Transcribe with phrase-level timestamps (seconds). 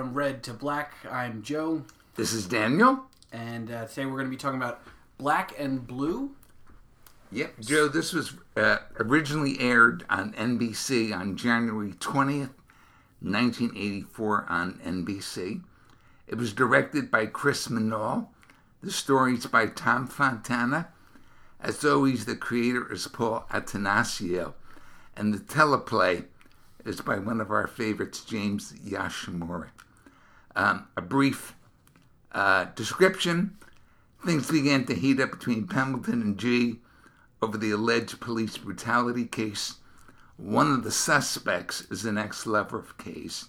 [0.00, 0.94] from Red to Black.
[1.10, 1.82] I'm Joe,
[2.14, 3.00] This is Daniel.
[3.34, 4.80] and uh, today we're going to be talking about
[5.18, 6.30] Black and Blue.
[7.32, 7.86] Yep, Joe.
[7.86, 12.48] This was uh, originally aired on NBC on January twentieth,
[13.20, 15.60] nineteen eighty-four, on NBC.
[16.26, 18.28] It was directed by Chris Menaul.
[18.82, 20.88] The story's by Tom Fontana.
[21.60, 24.54] As always, the creator is Paul Attanasio,
[25.14, 26.24] and the teleplay
[26.86, 29.66] is by one of our favorites, James Yoshimura.
[30.56, 31.54] Um, a brief
[32.32, 33.56] uh, description.
[34.24, 36.80] Things began to heat up between Pembleton and G
[37.40, 39.76] over the alleged police brutality case.
[40.36, 43.48] One of the suspects is an ex lover of Kay's.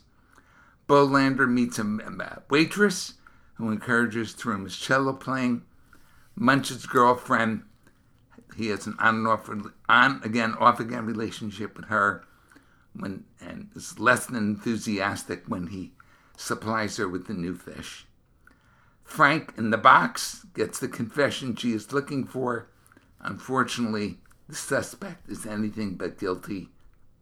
[0.87, 3.13] Bolander meets a a waitress
[3.55, 5.63] who encourages through his cello playing.
[6.35, 7.63] Munch's girlfriend,
[8.57, 9.49] he has an on and off,
[9.87, 12.23] on again, off again relationship with her,
[12.93, 15.93] when and is less than enthusiastic when he
[16.41, 18.05] supplies her with the new fish.
[19.03, 22.67] Frank in the box gets the confession she is looking for.
[23.19, 26.69] Unfortunately, the suspect is anything but guilty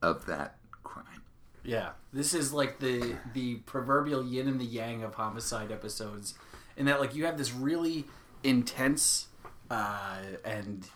[0.02, 1.24] of that crime.
[1.64, 6.36] Yeah, this is like the the proverbial yin and the yang of homicide episodes,
[6.78, 8.06] in that like you have this really
[8.44, 9.28] intense
[9.70, 10.88] uh, and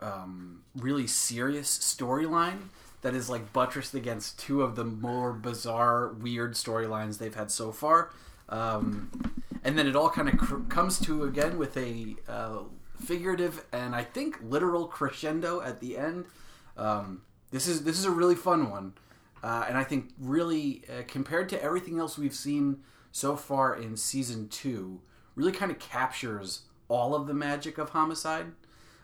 [0.00, 2.68] um, really serious storyline
[3.02, 7.72] that is like buttressed against two of the more bizarre, weird storylines they've had so
[7.72, 8.10] far.
[8.48, 9.10] Um,
[9.64, 12.58] and then it all kind of cr- comes to again with a uh,
[13.00, 16.26] figurative and I think literal crescendo at the end.
[16.76, 18.94] Um, this is this is a really fun one,
[19.42, 22.80] uh, and I think really uh, compared to everything else we've seen
[23.12, 25.00] so far in season two,
[25.34, 28.46] really kind of captures all of the magic of homicide.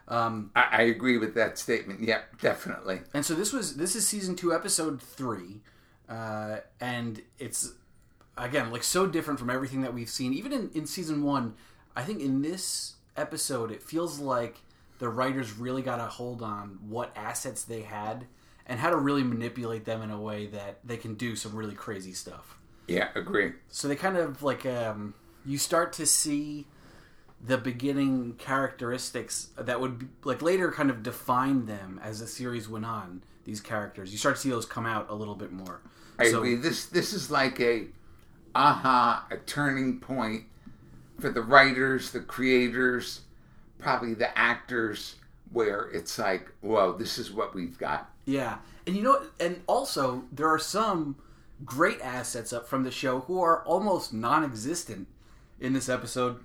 [0.08, 2.00] Um, I, I agree with that statement.
[2.00, 3.00] Yeah, definitely.
[3.12, 5.60] and so this was this is season two, episode three,
[6.08, 7.72] uh, and it's
[8.38, 10.32] again like so different from everything that we've seen.
[10.32, 11.54] Even in, in season one,
[11.96, 14.58] I think in this episode it feels like
[14.98, 18.26] the writers really got a hold on what assets they had
[18.66, 21.74] and how to really manipulate them in a way that they can do some really
[21.74, 22.56] crazy stuff.
[22.88, 23.52] Yeah, agree.
[23.68, 25.14] So they kind of like um,
[25.44, 26.66] you start to see
[27.44, 32.68] the beginning characteristics that would be, like later kind of define them as the series
[32.68, 33.22] went on.
[33.44, 35.80] These characters, you start to see those come out a little bit more.
[36.18, 36.56] I So- agree.
[36.56, 37.86] This this is like a
[38.54, 40.44] aha, a turning point
[41.20, 43.20] for the writers, the creators,
[43.78, 45.16] probably the actors,
[45.52, 48.10] where it's like, whoa, this is what we've got.
[48.24, 51.16] Yeah, and you know, and also there are some
[51.64, 55.06] great assets up from the show who are almost non-existent
[55.60, 56.40] in this episode.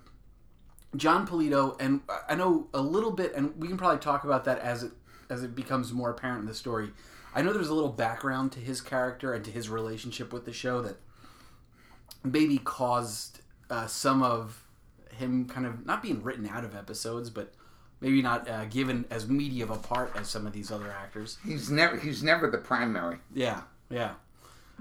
[0.96, 4.58] Jon Polito, and I know a little bit, and we can probably talk about that
[4.58, 4.92] as it
[5.30, 6.90] as it becomes more apparent in the story.
[7.34, 10.52] I know there's a little background to his character and to his relationship with the
[10.52, 10.96] show that
[12.22, 14.64] maybe caused uh, some of
[15.16, 17.54] him kind of not being written out of episodes, but
[18.00, 21.38] maybe not uh, given as meaty of a part as some of these other actors.
[21.44, 23.18] He's never he's never the primary.
[23.32, 24.14] Yeah, yeah.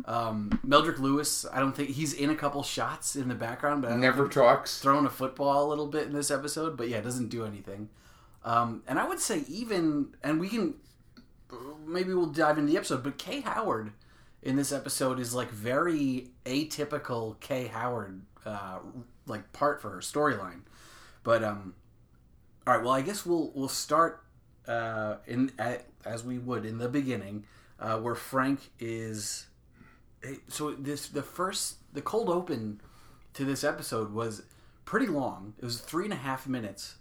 [0.06, 3.91] Um, Meldrick Lewis, I don't think he's in a couple shots in the background, but
[3.91, 4.79] I Never talks.
[4.79, 6.75] throwing a football a little bit in this episode.
[6.78, 7.90] But yeah, doesn't do anything.
[8.44, 10.75] Um, and I would say even, and we can
[11.85, 13.91] maybe we'll dive into the episode, but Kay Howard
[14.41, 18.79] in this episode is like very atypical Kay Howard uh,
[19.28, 20.62] like part for her storyline.
[21.23, 21.75] But um,
[22.66, 24.23] all right, well, I guess we'll we'll start
[24.68, 27.46] uh, in at, as we would in the beginning,
[27.79, 29.46] uh, where Frank is.
[30.48, 32.82] So this the first the cold open
[33.34, 34.44] to this episode was
[34.86, 35.54] pretty long.
[35.58, 36.96] It was three and a half minutes,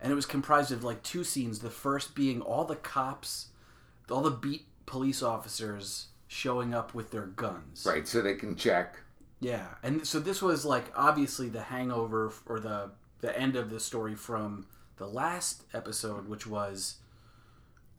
[0.00, 1.60] and it was comprised of like two scenes.
[1.60, 3.46] The first being all the cops,
[4.10, 7.84] all the beat police officers showing up with their guns.
[7.86, 8.96] Right, so they can check.
[9.40, 12.90] Yeah, and so this was like obviously the hangover or the
[13.20, 14.66] the end of the story from
[14.98, 16.96] the last episode, which was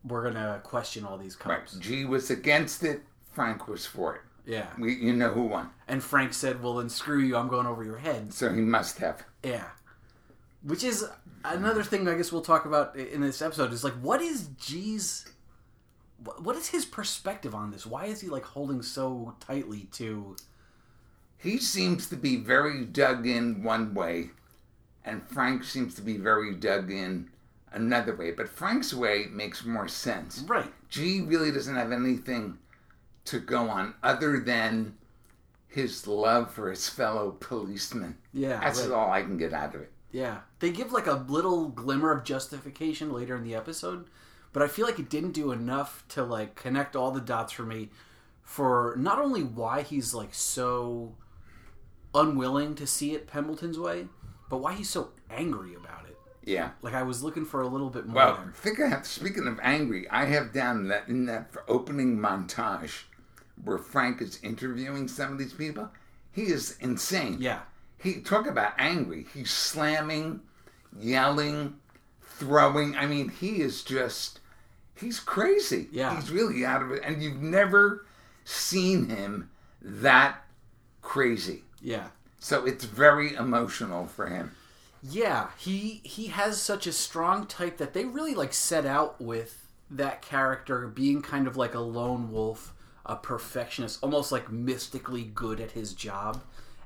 [0.03, 1.59] we're gonna question all these Right.
[1.59, 1.77] cops.
[1.77, 3.01] G was against it.
[3.33, 4.21] Frank was for it.
[4.47, 5.69] Yeah, We, you know who won.
[5.89, 7.35] and Frank said, "Well, then screw you.
[7.35, 9.23] I'm going over your head." So he must have.
[9.43, 9.65] Yeah,
[10.63, 11.05] which is
[11.43, 15.25] another thing I guess we'll talk about in this episode is like what is G's
[16.39, 17.85] what is his perspective on this?
[17.85, 20.35] Why is he like holding so tightly to
[21.37, 24.29] He seems to be very dug in one way,
[25.05, 27.29] and Frank seems to be very dug in
[27.73, 28.31] another way.
[28.31, 30.45] But Frank's way makes more sense.
[30.47, 30.73] right?
[30.89, 32.57] G really doesn't have anything
[33.27, 34.95] to go on other than
[35.67, 38.17] his love for his fellow policemen.
[38.33, 38.91] Yeah, That's right.
[38.91, 39.91] all I can get out of it.
[40.11, 44.07] Yeah, they give like a little glimmer of justification later in the episode,
[44.53, 47.63] but I feel like it didn't do enough to like connect all the dots for
[47.63, 47.89] me
[48.41, 51.13] for not only why he's like so
[52.15, 54.07] unwilling to see it Pembleton's way,
[54.49, 56.17] but why he's so angry about it.
[56.43, 56.71] Yeah.
[56.81, 58.53] Like I was looking for a little bit more Well, there.
[58.55, 59.05] think I have.
[59.05, 63.03] Speaking of angry, I have down that in that opening montage
[63.63, 65.89] where Frank is interviewing some of these people.
[66.31, 67.37] He is insane.
[67.39, 67.61] Yeah.
[67.97, 69.25] He talk about angry.
[69.33, 70.41] He's slamming,
[70.97, 71.75] yelling,
[72.21, 72.95] throwing.
[72.95, 74.39] I mean, he is just.
[74.95, 75.87] He's crazy.
[75.91, 76.15] Yeah.
[76.15, 78.05] He's really out of it, and you've never
[78.45, 79.49] seen him
[79.81, 80.43] that
[81.01, 81.63] crazy.
[81.81, 82.07] Yeah.
[82.39, 84.51] So it's very emotional for him.
[85.03, 89.67] Yeah, he he has such a strong type that they really like set out with
[89.89, 92.73] that character being kind of like a lone wolf,
[93.07, 96.41] a perfectionist, almost like mystically good at his job.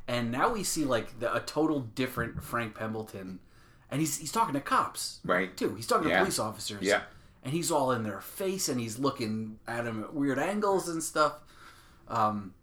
[0.07, 3.39] And now we see like the, a total different Frank Pembleton,
[3.89, 5.55] and he's he's talking to cops, Right.
[5.55, 5.75] Too.
[5.75, 6.17] He's talking Yeah.
[6.19, 7.03] to police officers, Yeah.
[7.43, 11.01] and he's all in their face, and he's looking at him at weird angles and
[11.03, 11.39] stuff.
[12.07, 12.53] Um,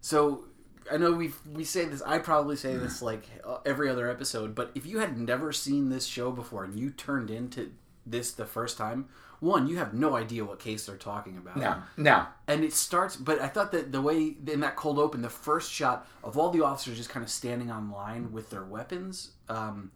[0.00, 0.44] so
[0.90, 2.02] I know we we say this.
[2.02, 4.54] I probably say this like uh, every other episode.
[4.54, 7.72] But if you had never seen this show before and you turned into
[8.04, 9.08] this the first time,
[9.42, 11.56] one, you have no idea what case they're talking about.
[11.56, 12.26] No, no.
[12.46, 15.72] And it starts, but I thought that the way in that cold open, the first
[15.72, 19.90] shot of all the officers just kind of standing on line with their weapons, um,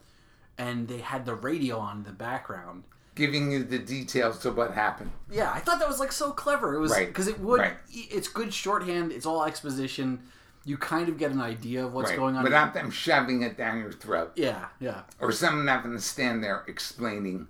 [0.59, 2.83] and they had the radio on in the background.
[3.15, 5.13] Giving you the details of what happened.
[5.31, 6.75] Yeah, I thought that was like so clever.
[6.75, 7.07] It was Right.
[7.07, 7.61] because it would.
[7.61, 7.77] Right.
[7.93, 9.13] It's good shorthand.
[9.13, 10.23] It's all exposition.
[10.65, 12.19] You kind of get an idea of what's right.
[12.19, 12.43] going on.
[12.43, 14.33] Without them shoving it down your throat.
[14.35, 15.03] yeah, yeah.
[15.21, 17.47] Or someone having to stand there explaining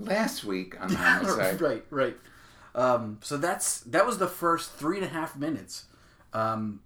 [0.00, 1.60] last week on homicide.
[1.60, 2.16] right, right.
[2.74, 5.86] Um, so that's that was the first three and a half minutes,
[6.32, 6.80] um,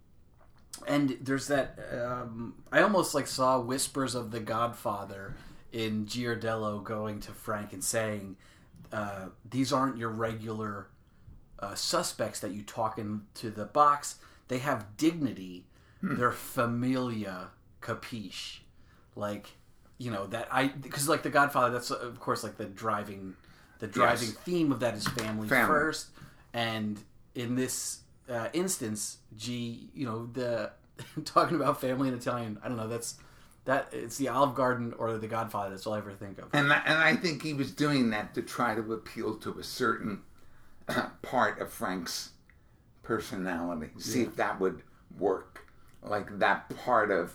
[0.87, 1.78] and there's that.
[1.93, 5.34] Um, I almost like saw whispers of the Godfather
[5.72, 8.37] in Giardello going to Frank and saying,
[8.93, 10.88] uh, "These aren't your regular
[11.58, 14.16] uh, suspects that you talk into the box.
[14.49, 15.66] They have dignity.
[16.02, 17.49] They're familia,
[17.81, 18.61] capiche,
[19.16, 19.56] like."
[19.99, 21.73] You know that I because like the Godfather.
[21.73, 23.35] That's of course like the driving,
[23.79, 24.37] the driving Yes.
[24.38, 25.67] theme of that is family, Family.
[25.69, 26.08] first,
[26.52, 26.99] and
[27.35, 30.70] in this uh, instance, G, you know the
[31.25, 32.58] talking about family in Italian.
[32.64, 32.88] I don't know.
[32.88, 33.17] That's
[33.67, 35.70] that it's the Olive Garden or the Godfather.
[35.70, 36.49] That's all I ever think of.
[36.52, 40.23] And and I think he was doing that to try to appeal to a certain
[41.23, 42.31] part of Frank's
[43.02, 43.90] personality.
[43.99, 44.82] See if that would
[45.19, 45.67] work.
[46.02, 47.35] Like that part of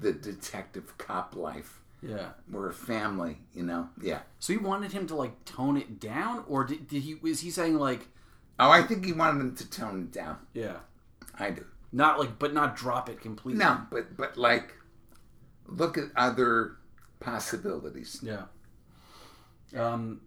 [0.00, 1.80] the detective cop life.
[2.02, 2.30] Yeah.
[2.50, 3.90] We're a family, you know?
[4.00, 4.20] Yeah.
[4.38, 7.14] So you wanted him to like tone it down, or did, did he?
[7.16, 8.08] Was he saying like,
[8.58, 10.38] Oh, I think he wanted him to tone it down.
[10.54, 10.76] yeah,
[11.38, 11.64] I do.
[11.92, 13.58] not like, but not drop it completely?
[13.62, 14.74] No, but but like
[15.66, 16.76] look at other
[17.20, 18.20] possibilities.
[18.22, 18.44] Yeah.
[19.76, 20.20] Um,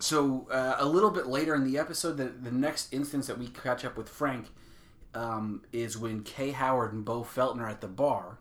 [0.00, 3.48] so uh, a little bit later in the episode, the the next instance that we
[3.48, 4.46] catch up with Frank
[5.14, 8.38] um, is when Kay Howard and Beau Felton are at the bar,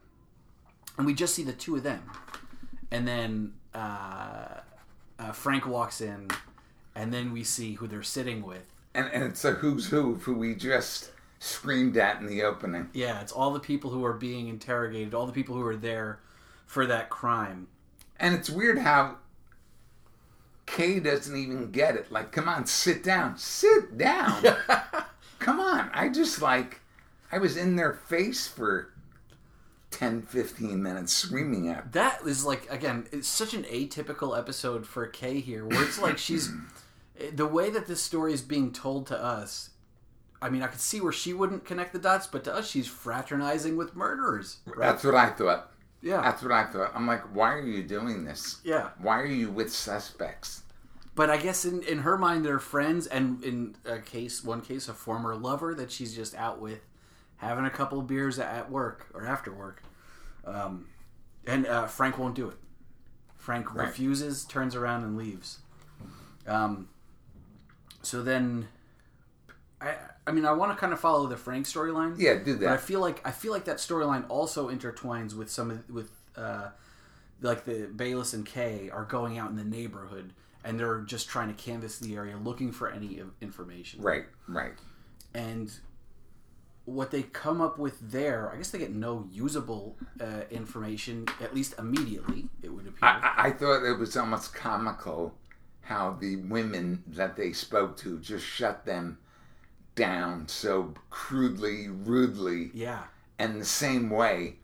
[0.98, 2.04] and we just see the two of them,
[2.92, 4.62] and then uh,
[5.20, 6.30] uh, Frank walks in,
[6.96, 8.64] and then we see who they're sitting with.
[8.94, 12.90] And and it's a who's who of who we just screamed at in the opening.
[12.94, 16.20] Yeah, it's all the people who are being interrogated, all the people who are there
[16.66, 17.68] for that crime.
[18.20, 19.18] And it's weird how
[20.66, 22.12] Kay doesn't even get it.
[22.12, 23.38] Like, come on, sit down.
[23.38, 24.44] Sit down.
[25.40, 25.90] come on.
[25.94, 26.82] I just like,
[27.32, 28.92] I was in their face for
[29.98, 35.08] 10, 15 minutes screaming at that is like again it's such an atypical episode for
[35.08, 36.52] kay here where it's like she's
[37.34, 39.72] the way that this story is being told to us
[40.40, 42.86] i mean i could see where she wouldn't connect the dots but to us she's
[42.88, 45.72] fraternizing with murderers right That's what I thought.
[46.04, 46.92] yeah That's what I thought.
[46.94, 48.62] I'm like, why are you doing this?
[48.64, 50.62] yeah Why are you with suspects?
[51.16, 54.88] but i guess in, in her mind they're friends and in a case one case
[54.88, 56.82] a former lover that she's just out with
[57.38, 59.84] having a couple of beers at work or after work
[60.46, 60.88] um,
[61.46, 62.58] and uh, frank won't do it.
[63.38, 63.88] Frank Right.
[63.88, 65.60] refuses turns around and leaves.
[66.48, 66.90] Um,
[68.02, 68.68] so then
[69.82, 69.94] i
[70.26, 72.16] i mean i want to kind of follow the frank storyline.
[72.18, 75.70] Yeah, do but i feel like i feel like that storyline also intertwines with some
[75.72, 76.70] of with uh,
[77.42, 81.48] like the Bayliss and Kay are going out in the neighborhood and they're just trying
[81.48, 84.02] to canvass the area looking for any information.
[84.02, 84.74] Right, right.
[85.34, 85.72] and
[86.88, 91.54] what they come up with there i guess they get no usable uh, information at
[91.54, 95.34] least immediately it would appear I, I I thought it was almost comical
[95.82, 99.18] how the women that they spoke to just shut them
[99.96, 103.04] down so crudely, rudely, yeah
[103.40, 104.56] and the same way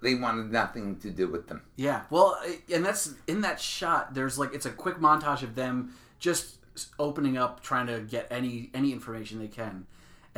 [0.00, 1.62] they wanted nothing to do with them.
[1.76, 2.40] Yeah, well,
[2.72, 4.14] and that's in that shot.
[4.14, 6.58] There's like it's a quick montage of them just
[6.98, 9.86] opening up, trying to get any any information they can,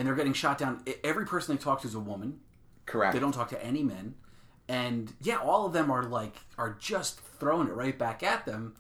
[0.00, 0.83] and they're getting shot down.
[1.04, 2.40] Every person they talk to is a woman,
[2.87, 3.12] Correct.
[3.12, 4.14] They don't talk to any men,
[4.66, 8.75] and yeah, all of them are like are just throwing it right back at them,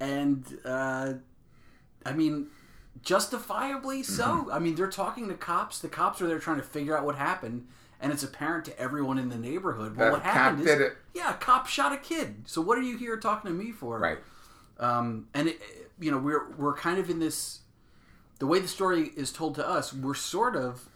[0.00, 1.12] and uh,
[2.04, 2.48] I mean,
[3.02, 4.24] justifiably so.
[4.24, 4.50] Mm-hmm.
[4.50, 5.78] I mean, they're talking to cops.
[5.78, 7.68] The cops are there trying to figure out what happened.
[8.00, 9.96] And it's apparent to everyone in the neighborhood.
[9.96, 10.96] Well, That what happened is, it.
[11.14, 12.44] yeah, a cop shot a kid.
[12.46, 13.98] So what are you here talking to me for?
[13.98, 14.18] Right.
[14.78, 15.60] Um, and it,
[15.98, 17.60] you know, we're we're kind of in this.
[18.38, 20.88] The way the story is told to us, we're sort of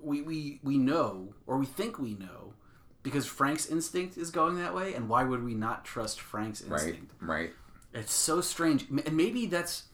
[0.00, 2.54] we we we know or we think we know
[3.02, 7.12] because Frank's instinct is going that way, and why would we not trust Frank's instinct?
[7.20, 7.40] Right.
[7.40, 7.50] Right.
[7.94, 9.84] It's so strange, and maybe that's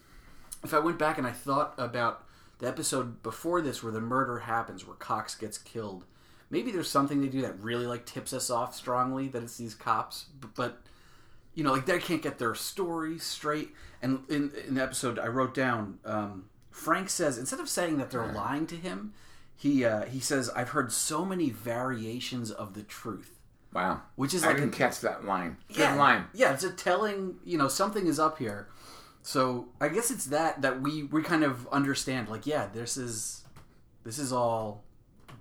[0.63, 2.25] if I went back and I thought about
[2.59, 6.05] the episode before this where the murder happens, where Cox gets killed.
[6.51, 9.75] Maybe there's something they do that really like tips us off strongly that it's these
[9.75, 10.81] cops, but
[11.55, 13.71] you know, like they can't get their story straight.
[14.01, 16.45] And in, in the episode, I wrote down um,
[16.79, 19.13] Frank says instead of saying that they're lying to him,
[19.57, 23.41] he uh, he says I've heard so many variations of the truth.
[23.73, 24.03] Wow.
[24.15, 25.57] Which is I like didn't a- catch that line.
[25.69, 26.25] Good yeah, line.
[26.33, 27.37] Yeah, it's a telling.
[27.45, 28.69] You know, something is up here.
[29.23, 32.29] So I guess it's that that we we kind of understand.
[32.29, 33.45] Like, yeah, this is
[34.05, 34.85] this is all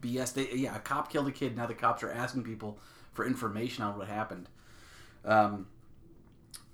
[0.01, 0.33] BS.
[0.33, 1.55] They, yeah, a cop killed a kid.
[1.55, 2.79] Now the cops are asking people
[3.13, 4.49] for information on what happened.
[5.23, 5.67] Um.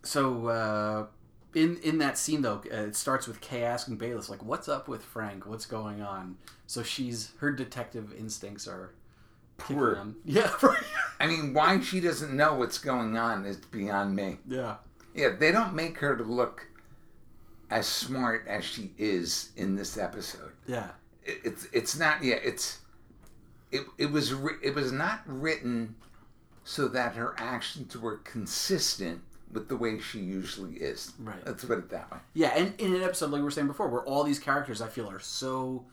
[0.03, 1.05] So uh,
[1.53, 4.87] in in that scene though, uh, it starts with Kay asking Bayliss like, "What's up
[4.87, 5.45] with Frank?
[5.45, 8.93] What's going on?" So she's her detective instincts are
[9.57, 9.95] Poor.
[9.97, 10.15] on.
[10.25, 10.51] Yeah.
[11.19, 14.37] I mean, why she doesn't know what's going on is beyond me.
[14.47, 14.77] yeah.
[15.15, 16.65] Yeah, they don't make her to look
[17.69, 20.51] as smart as she is in this episode.
[20.67, 20.89] Yeah.
[21.23, 22.23] It, it's it's not.
[22.23, 22.79] Yeah, it's
[23.71, 24.33] it it was
[24.63, 25.95] it was not written
[26.63, 29.21] so that her actions were consistent
[29.53, 31.13] with the way she usually is.
[31.19, 31.45] Right.
[31.45, 32.17] Let's put it that way.
[32.33, 34.87] Yeah, and in an episode like we were saying before, where all these characters I
[34.87, 35.85] feel are so,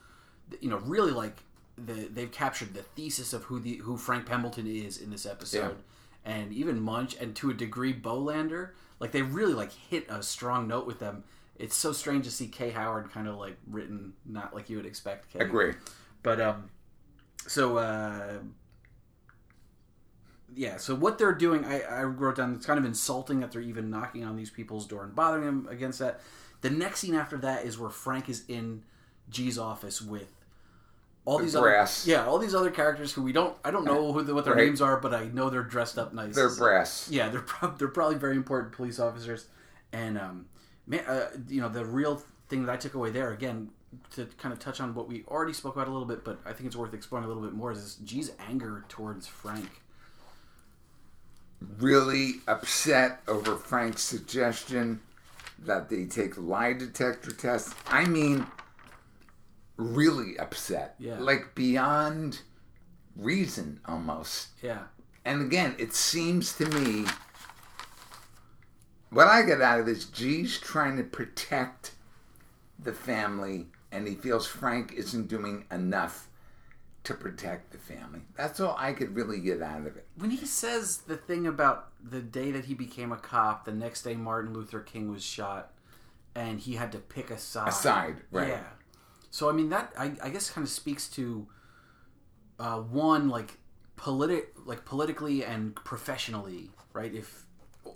[0.60, 1.36] you know, really like
[1.76, 5.76] the, they've captured the thesis of who the who Frank Pembleton is in this episode,
[6.24, 10.66] and even Munch, and to a degree Bolander, like they really like hit a strong
[10.66, 11.24] note with them.
[11.56, 14.86] It's so strange to see Kay Howard kind of like written not like you would
[14.86, 15.30] expect.
[15.32, 15.40] Kay.
[15.40, 15.74] Agree.
[16.22, 16.70] But um,
[17.46, 18.38] so uh,
[20.54, 20.76] yeah.
[20.76, 22.54] So what they're doing, I, I wrote down.
[22.54, 25.68] It's kind of insulting that they're even knocking on these people's door and bothering them
[25.70, 26.20] against that.
[26.60, 28.82] The next scene after that is where Frank is in
[29.30, 30.32] G's office with
[31.24, 32.04] all The these brass.
[32.04, 34.44] other yeah, all these other characters who we don't I don't know who the, what
[34.44, 34.66] their Right.
[34.66, 36.34] names are, but I know they're dressed up nice.
[36.34, 37.08] They're brass.
[37.10, 39.46] Yeah, they're prob- they're probably very important police officers,
[39.92, 40.46] and um,
[40.86, 43.70] man, uh, you know the real thing that I took away there again
[44.14, 46.52] to kind of touch on what we already spoke about a little bit, but I
[46.52, 49.79] think it's worth exploring a little bit more is this G's anger towards Frank.
[51.78, 55.00] Really upset over Frank's suggestion
[55.58, 57.74] that they take lie detector tests.
[57.86, 58.46] I mean,
[59.76, 60.94] really upset.
[60.98, 61.18] Yeah.
[61.18, 62.40] Like beyond
[63.16, 64.48] reason almost.
[64.62, 64.84] Yeah,
[65.24, 67.04] And again, it seems to me
[69.10, 71.92] what I get out of this, G's trying to protect
[72.78, 76.28] the family, and he feels Frank isn't doing enough
[77.10, 78.20] to protect the family.
[78.36, 80.06] That's all I could really get out of it.
[80.16, 84.02] when he says the thing about the day that he became a cop, the next
[84.02, 85.72] day Martin Luther King was shot,
[86.34, 87.68] and he had to pick a side.
[87.68, 88.48] A side, right.
[88.48, 88.62] Yeah.
[89.30, 91.48] So I mean that I, I guess kind of speaks to
[92.58, 93.58] uh, one like
[93.96, 97.12] politi- like politically and professionally, right?
[97.12, 97.44] If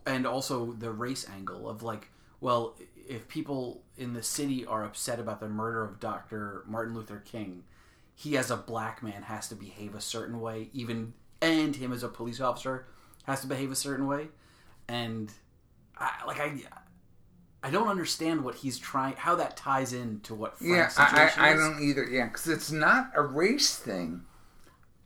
[0.07, 2.09] and also the race angle of like,
[2.41, 2.75] well,
[3.09, 6.65] if people in the city are upset about the murder of Dr.
[6.67, 7.63] Martin Luther King,
[8.15, 12.03] he as a black man has to behave a certain way, even and him as
[12.03, 12.87] a police officer
[13.25, 14.29] has to behave a certain way,
[14.89, 15.33] and
[15.99, 16.63] I like I.
[17.63, 21.07] I don't understand what he's trying, how that ties in to what Yeah, Frank's I,
[21.09, 21.61] situation I, I is.
[21.61, 22.05] don't either.
[22.05, 24.23] Yeah, because it's not a race thing,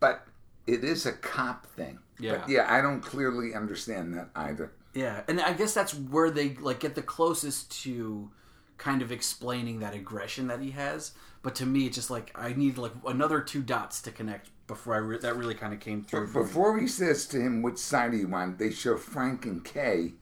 [0.01, 0.27] but
[0.67, 2.01] it is a cop thing.
[2.19, 2.39] Yeah.
[2.39, 4.73] But yeah, I don't clearly understand that either.
[4.95, 8.31] Yeah, and I guess that's where they like get the closest to
[8.79, 11.13] kind of explaining that aggression that he has.
[11.43, 14.95] But to me, it's just like I need like another two dots to connect before
[14.95, 16.29] I re- that really kind of came through.
[16.29, 16.33] me.
[16.33, 20.13] Before he says to him which side he want, they show Frank and Kay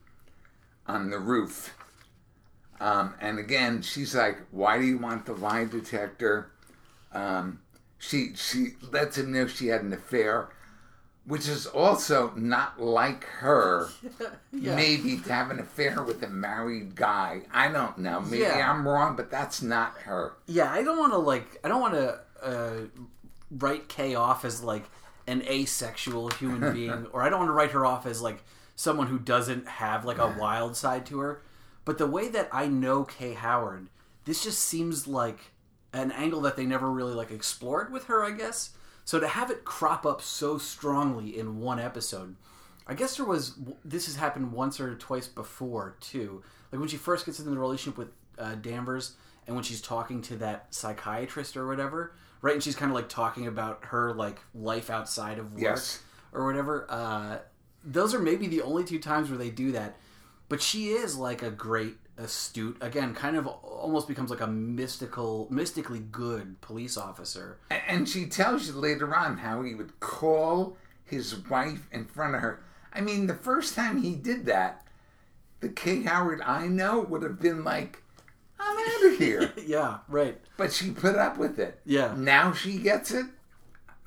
[0.86, 1.75] on the roof.
[2.80, 6.50] Um, and again, she's like, "Why do you want the lie detector?"
[7.12, 7.60] Um,
[7.98, 10.50] she she lets him know she had an affair,
[11.26, 13.88] which is also not like her.
[14.52, 14.75] Yeah.
[14.75, 17.42] Maybe to have an affair with a married guy.
[17.52, 18.21] I don't know.
[18.23, 18.71] Maybe Yeah.
[18.71, 20.33] I'm wrong, but that's not her.
[20.47, 23.04] Yeah, I don't want to like I don't want to uh,
[23.50, 24.85] write Kay off as like
[25.26, 28.42] an asexual human being, or I don't want to write her off as like
[28.76, 31.42] someone who doesn't have like a wild side to her.
[31.85, 33.88] But the way that I know Kay Howard,
[34.25, 35.38] this just seems like
[35.92, 38.71] an angle that they never really like explored with her, I guess.
[39.06, 42.34] So to have it crop up so strongly in one episode,
[42.86, 46.42] I guess there was this has happened once or twice before too.
[46.70, 48.08] Like when she first gets into the relationship with
[48.38, 49.14] uh, Danvers,
[49.46, 52.54] and when she's talking to that psychiatrist or whatever, right?
[52.54, 56.00] And she's kind of like talking about her like life outside of work Yes.
[56.32, 56.84] or whatever.
[56.88, 57.38] Uh,
[57.84, 59.96] those are maybe the only two times where they do that.
[60.48, 65.46] But she is like a great astute again kind of almost becomes like a mystical
[65.50, 71.37] mystically good police officer And she tells you later on how he would call his
[71.49, 72.62] wife in front of her.
[72.92, 74.85] I mean, the first time he did that,
[75.61, 78.02] the Kay Howard I know would have been like,
[78.58, 79.52] I'm out of here.
[79.66, 81.80] yeah right but she put up with it.
[81.85, 82.14] Yeah.
[82.16, 83.26] Now she gets it.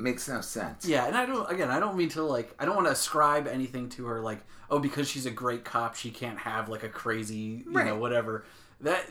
[0.01, 0.86] Makes no sense.
[0.86, 3.48] Yeah, and I don't again, I don't mean to like I don't want to ascribe
[3.48, 4.39] anything to her like,
[4.70, 7.96] oh because she's a great cop, she can't have like a crazy, you know, Right.
[7.98, 8.46] whatever.
[8.82, 9.10] That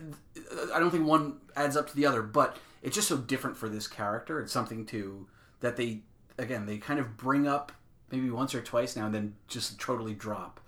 [0.74, 3.68] I don't think one adds up to the other, but it's just so different for
[3.68, 4.40] this character.
[4.40, 5.26] It's something to
[5.60, 6.00] that they
[6.38, 7.70] again, they kind of bring up
[8.10, 10.58] maybe once or twice now and then just totally drop.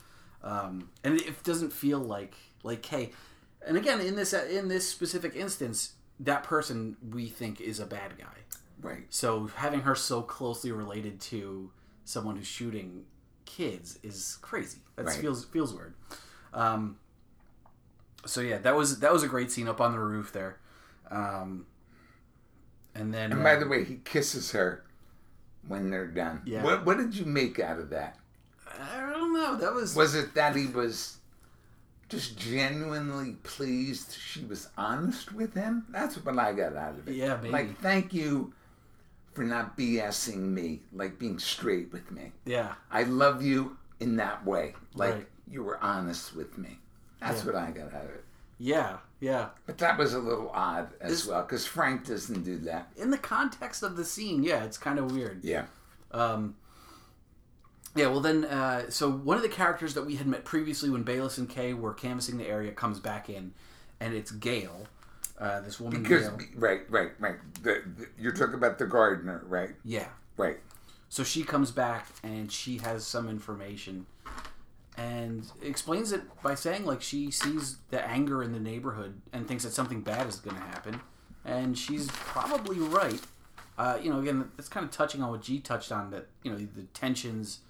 [0.42, 3.12] Um, and it doesn't feel like like hey,
[3.66, 8.18] And again, in this in this specific instance, that person we think is a bad
[8.18, 8.26] guy.
[8.80, 9.04] Right.
[9.10, 11.70] So having her so closely related to
[12.04, 13.04] someone who's shooting
[13.44, 14.78] kids is crazy.
[14.96, 15.16] That Right.
[15.20, 15.94] feels feels weird.
[16.52, 16.98] Um,
[18.26, 20.58] so yeah, that was that was a great scene up on the roof there.
[21.10, 21.66] Um,
[22.94, 24.84] and then And uh, by the way, he kisses her
[25.66, 26.42] when they're done.
[26.44, 26.62] Yeah.
[26.62, 28.16] What What did you make out of that?
[28.66, 29.56] I don't know.
[29.56, 31.18] That was, Was it that he was
[32.08, 35.86] just genuinely pleased she was honest with him?
[35.90, 37.14] That's what I got out of it.
[37.14, 37.50] Yeah, maybe.
[37.52, 38.52] Like, thank you
[39.34, 42.32] for not BSing me, like being straight with me.
[42.44, 44.74] yeah, I love you in that way.
[44.94, 45.28] Like, Right.
[45.48, 46.78] you were honest with me.
[47.20, 47.46] That's Yeah.
[47.46, 48.24] what I got out of it.
[48.58, 49.50] yeah, yeah.
[49.66, 52.90] But that was a little odd as Is- well, because Frank doesn't do that.
[52.96, 55.44] In the context of the scene, yeah, it's kind of weird.
[55.44, 55.66] Yeah.
[56.10, 56.56] Um,
[57.94, 61.02] yeah, well then, uh, so one of the characters that we had met previously when
[61.02, 63.52] Bayliss and Kay were canvassing the area comes back in,
[63.98, 64.86] and it's Gail,
[65.40, 66.02] uh, this woman.
[66.02, 66.38] Because, Gail.
[66.56, 67.36] right, right, right.
[67.62, 69.70] The, the, you're talking about the gardener, right?
[69.84, 70.08] Yeah.
[70.36, 70.58] Right.
[71.08, 74.06] So she comes back and she has some information,
[74.96, 79.64] and explains it by saying like she sees the anger in the neighborhood and thinks
[79.64, 81.00] that something bad is going to happen,
[81.44, 83.20] and she's probably right.
[83.76, 86.52] Uh, you know, again, that's kind of touching on what G touched on that you
[86.52, 87.60] know the tensions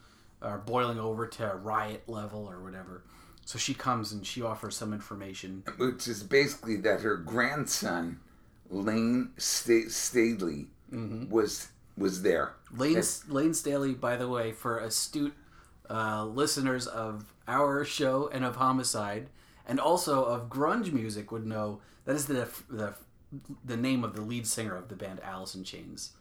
[0.43, 3.05] are boiling over to a riot level or whatever.
[3.51, 5.65] So she comes and she offers some information.
[5.77, 8.21] Which is basically that her grandson,
[8.69, 12.53] Lane Sta- Staley, was was there.
[12.77, 15.35] Lane Lane Staley, by the way, for astute
[15.91, 19.27] uh, listeners of our show and of Homicide,
[19.67, 22.95] and also of grunge music, would know that is the the
[23.65, 26.13] the name of the lead singer of the band Alice in Chains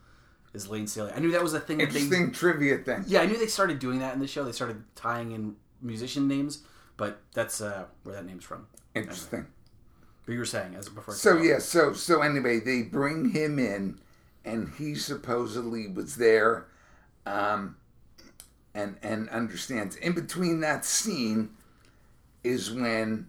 [0.55, 1.11] is Lane Staley.
[1.15, 3.03] I knew that was a thing that they Interesting trivia thing.
[3.05, 4.43] yeah I knew they started doing that in the show.
[4.43, 6.63] They started tying in musician names,
[6.99, 8.67] but that's uh, where that name's from.
[8.93, 9.47] Interesting.
[10.25, 11.15] But you were saying as before.
[11.15, 13.99] So yeah, so so anyway, they bring him in,
[14.45, 16.67] and he supposedly was there,
[17.25, 17.77] um,
[18.75, 19.95] and and understands.
[19.95, 21.51] In between that scene,
[22.43, 23.27] is when,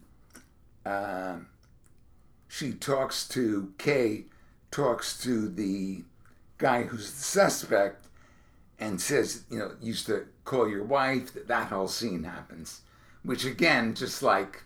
[0.85, 1.47] um,
[2.47, 4.25] she talks to Kay,
[4.69, 6.03] talks to the
[6.57, 8.07] guy who's the suspect,
[8.79, 11.31] and says, you know, used to call your wife.
[11.47, 12.81] That whole scene happens,
[13.23, 14.63] which again, just like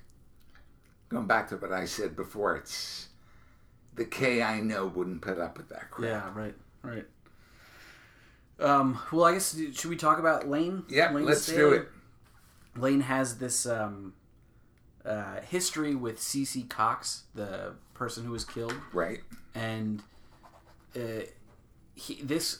[1.09, 3.07] going back to what I said before, it's
[3.95, 6.09] the Kay I know wouldn't put up with that crap.
[6.09, 7.05] Yeah, right, right.
[8.59, 10.83] Um, well, I guess should we talk about Lane?
[10.89, 11.89] Yeah, let's do it.
[12.77, 14.13] Lane has this um,
[15.05, 19.21] uh, history with CC Cox, the person who was killed, Right.
[19.53, 20.03] and
[20.95, 21.23] uh,
[21.95, 22.59] he, this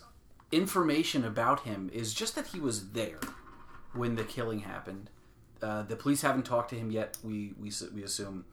[0.52, 3.20] information about him is just that he was there
[3.94, 5.10] when the killing happened.
[5.62, 7.18] Uh, the police haven't talked to him yet.
[7.24, 8.46] We we we assume,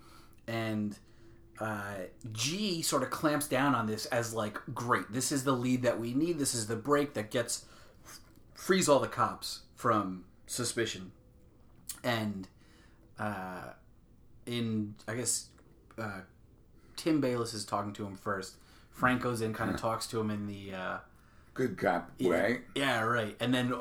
[0.47, 0.99] and
[1.61, 1.95] uh,
[2.33, 6.01] G sort of clamps down on this as like, great, this is the lead that
[6.01, 6.39] we need.
[6.39, 7.67] This is the break that gets
[8.55, 11.13] frees all the cops from suspicion,
[12.03, 12.49] and
[13.19, 13.73] uh,
[14.47, 15.49] in I guess
[15.99, 16.21] uh,
[16.97, 18.57] Tim Bayliss is talking to him first.
[18.91, 20.99] Frank goes in, kind of talks to him in the uh,
[21.55, 22.61] Good cop way.
[22.75, 23.75] yeah, right, and then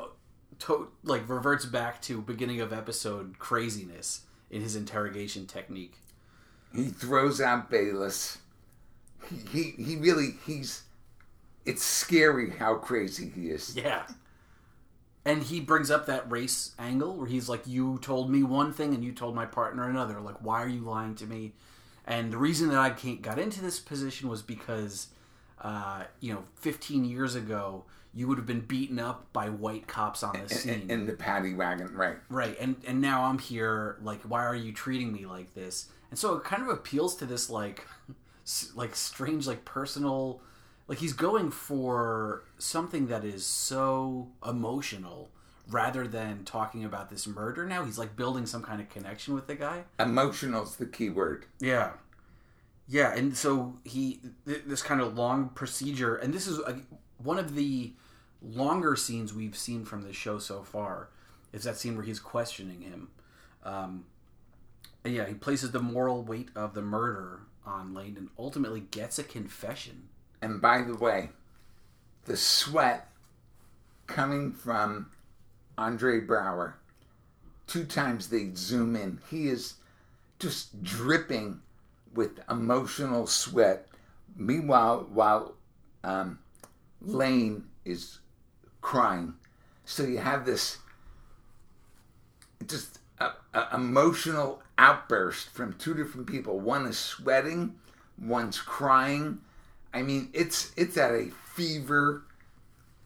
[0.66, 5.94] to, like reverts back to beginning of episode craziness in his interrogation technique.
[6.74, 8.38] He throws out Bayliss.
[9.28, 10.82] He, he he really he's.
[11.64, 13.76] It's scary how crazy he is.
[13.76, 14.02] Yeah.
[15.24, 18.94] And he brings up that race angle where he's like, You told me one thing
[18.94, 20.20] and you told my partner another.
[20.20, 21.52] Like, why are you lying to me?
[22.06, 25.08] And the reason that I can't, got into this position was because,
[25.60, 30.22] uh, you know, 15 years ago, you would have been beaten up by white cops
[30.22, 30.90] on the scene.
[30.90, 32.16] in, the paddy wagon, right?
[32.28, 33.96] Right, and and now I'm here.
[34.02, 35.88] Like, why are you treating me like this?
[36.10, 37.86] And so it kind of appeals to this like,
[38.74, 40.42] like strange, like personal,
[40.88, 45.30] like he's going for something that is so emotional
[45.70, 47.66] rather than talking about this murder.
[47.66, 49.84] Now he's like building some kind of connection with the guy.
[49.98, 51.46] Emotional's the key word.
[51.60, 51.92] Yeah,
[52.88, 56.74] yeah, and so he th- this kind of long procedure, and this is uh,
[57.16, 57.94] one of the
[58.42, 61.08] longer scenes we've seen from this show so far.
[61.52, 63.08] Is that scene where he's questioning him?
[63.64, 64.04] Um,
[65.04, 69.24] yeah, he places the moral weight of the murder on Lane and ultimately gets a
[69.24, 70.08] confession.
[70.40, 71.30] And by the way,
[72.24, 73.08] the sweat
[74.06, 75.10] coming from
[75.78, 76.74] Andre Braugher,
[77.66, 79.74] two times they zoom in, he is
[80.38, 81.60] just dripping
[82.14, 83.88] with emotional sweat.
[84.36, 85.54] Meanwhile, while
[86.04, 86.38] um,
[87.00, 88.18] Lane is
[88.82, 89.34] crying,
[89.84, 90.78] so you have this
[92.66, 96.60] just a, a emotional outburst from two different people.
[96.60, 97.76] One is sweating,
[98.20, 99.38] one's crying.
[99.94, 102.24] I mean, it's it's at a fever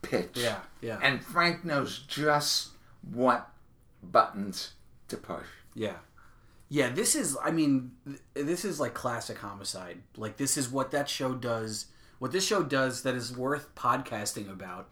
[0.03, 0.33] pitch.
[0.35, 0.99] Yeah, yeah.
[1.03, 2.71] And Frank knows just
[3.13, 3.49] what
[4.03, 4.73] buttons
[5.09, 5.47] to push.
[5.75, 5.97] Yeah.
[6.69, 7.93] Yeah, this is I mean
[8.35, 10.03] this is like classic homicide.
[10.17, 11.87] Like this is what that show does.
[12.19, 14.89] What this show does that is worth podcasting about.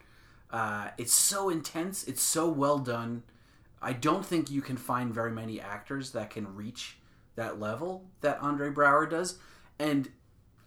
[0.51, 3.23] Uh, it's so intense, it's so well done.
[3.83, 6.97] I don't think you can find very many actors that can reach
[7.37, 9.39] that level that Andre Braugher does.
[9.79, 10.11] And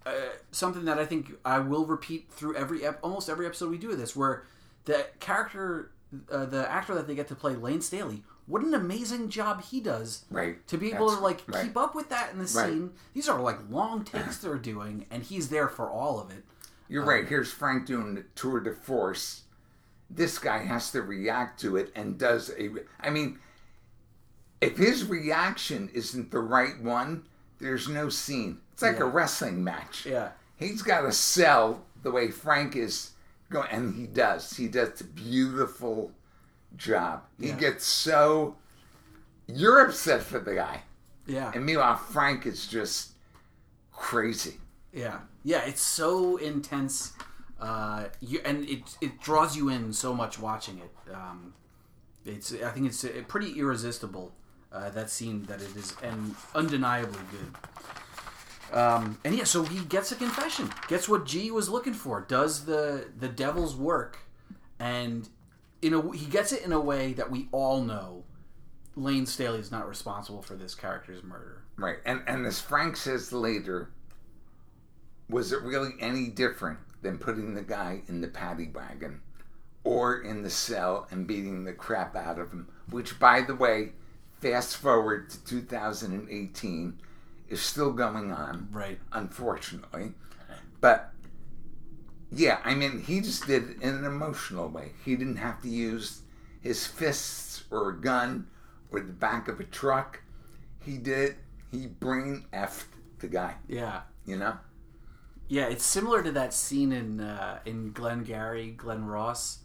[0.05, 0.11] uh,
[0.51, 3.91] something that I think I will repeat through every ep- almost every episode we do
[3.91, 4.43] of this, where
[4.85, 5.91] the character,
[6.31, 9.81] uh, the actor that they get to play, Lane Staley, what an amazing job he
[9.81, 10.65] does Right.
[10.67, 11.63] to be able to like right.
[11.65, 12.69] keep up with that in the Right.
[12.69, 12.91] scene.
[13.13, 16.43] These are like long takes they're doing, and he's there for all of it.
[16.87, 17.27] You're right.
[17.27, 19.43] Here's Frank doing the tour de force.
[20.09, 22.69] This guy has to react to it and does a.
[23.01, 23.39] I mean,
[24.61, 27.25] if his reaction isn't the right one,
[27.59, 28.59] there's no scene.
[28.73, 30.05] It's like a wrestling match.
[30.05, 33.11] Yeah, He's got to sell the way Frank is
[33.49, 34.55] going, and he does.
[34.55, 36.11] He does a beautiful
[36.75, 37.23] job.
[37.39, 37.55] He Yeah.
[37.57, 38.55] gets so.
[39.47, 40.83] You're upset for the guy,
[41.25, 43.11] yeah, and meanwhile Frank is just
[43.91, 44.59] crazy.
[44.93, 45.61] yeah, yeah.
[45.65, 47.13] It's so intense,
[47.59, 51.13] uh, you, and it it draws you in so much watching it.
[51.13, 51.53] Um,
[52.25, 54.33] it's I think it's uh, pretty irresistible
[54.71, 58.77] uh, that scene that it is, and undeniably good.
[58.77, 62.65] Um, and yeah, so he gets a confession, gets what G was looking for, does
[62.65, 64.19] the the devil's work,
[64.79, 65.27] and
[65.81, 68.23] in a he gets it in a way that we all know
[68.95, 71.63] Lane Staley is not responsible for this character's murder.
[71.77, 71.97] Right.
[72.05, 73.91] And and as Frank says later,
[75.29, 79.21] was it really any different than putting the guy in the paddy wagon
[79.83, 82.67] or in the cell and beating the crap out of him?
[82.89, 83.93] Which by the way,
[84.39, 86.99] fast forward to 2018
[87.49, 88.99] is still going on, Right.
[89.13, 90.13] unfortunately.
[90.81, 91.11] But
[92.31, 94.91] yeah, I mean, he just did it in an emotional way.
[95.05, 96.21] He didn't have to use
[96.61, 98.47] his fists or a gun
[98.91, 100.21] or the back of a truck.
[100.83, 101.37] He did it.
[101.71, 102.85] He brain effed
[103.19, 103.55] the guy.
[103.67, 104.01] Yeah.
[104.25, 104.57] You know?
[105.47, 109.59] Yeah, it's similar to that scene in uh, in Glengarry, Glen Ross,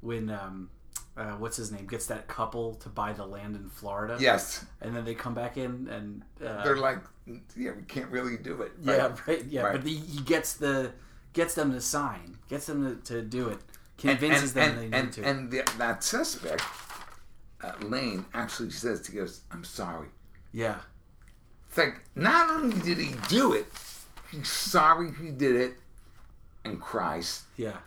[0.00, 0.70] when um,
[1.16, 4.16] uh, what's his name gets that couple to buy the land in Florida.
[4.20, 4.64] Yes.
[4.80, 6.98] and then they come back in and uh, They're like,
[7.56, 8.72] yeah, we can't really do it.
[8.82, 9.62] yeah, right, yeah.
[9.62, 9.72] Right.
[9.72, 10.92] But he, he gets the
[11.32, 13.58] gets them to sign, gets them to, to do it,
[13.98, 15.24] convinces them and, they need and, to.
[15.24, 16.62] And the, that suspect,
[17.62, 20.08] uh, Lane, actually says, he goes, I'm sorry.
[20.52, 20.76] yeah,
[21.68, 23.66] It's like, not only did he do it,
[24.36, 25.74] he's sorry he did it
[26.64, 27.44] and cries.
[27.56, 27.78] yeah,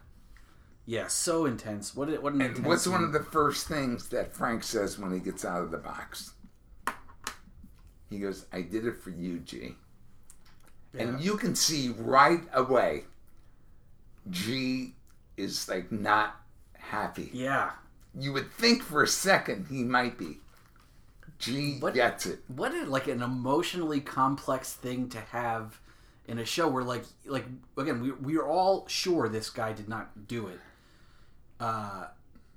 [0.86, 1.08] yeah.
[1.08, 1.96] So intense.
[1.96, 2.68] What what an And intense.
[2.68, 5.78] what's one of the first things that Frank says when he gets out of the
[5.78, 6.32] box?
[8.10, 9.76] He goes, I did it for you, G.
[10.98, 13.04] And you can see right away,
[14.30, 14.96] G
[15.38, 16.36] is like not
[16.78, 17.30] happy.
[17.34, 17.72] yeah.
[18.20, 20.40] You would think for a second he might be.
[21.38, 22.40] G What- gets it.
[22.48, 25.80] what a, like an emotionally complex thing to have
[26.30, 27.46] in a show where like like
[27.78, 30.60] again we we're all sure this guy did not do it
[31.60, 32.06] uh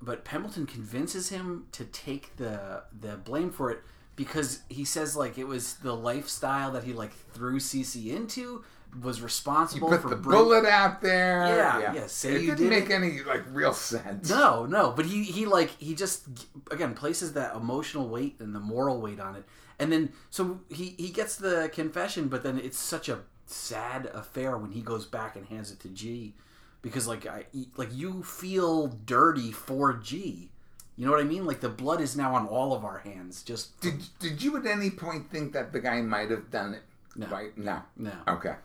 [0.01, 3.79] but Pembleton convinces him to take the the blame for it
[4.15, 8.63] because he says like it was the lifestyle that he like threw CC into
[9.01, 11.47] was You responsible put for the bring- bullet out there.
[11.47, 12.93] Yeah, yeah, say it you didn't did make it.
[12.93, 14.29] any like real sense.
[14.29, 16.27] No, no, but he he like he just
[16.69, 19.45] again places that emotional weight and the moral weight on it,
[19.79, 24.57] and then so he he gets the confession, but then it's such a sad affair
[24.57, 26.33] when he goes back and hands it to G,
[26.81, 27.45] because like I
[27.77, 30.49] like you feel dirty for G.
[30.95, 31.45] You know what I mean?
[31.45, 33.41] Like the blood is now on all of our hands.
[33.43, 36.83] Just Did Did you at any point think that the guy might have done it?
[37.15, 37.27] No.
[37.27, 37.55] Right?
[37.57, 37.81] No.
[37.97, 38.55] no, Okay.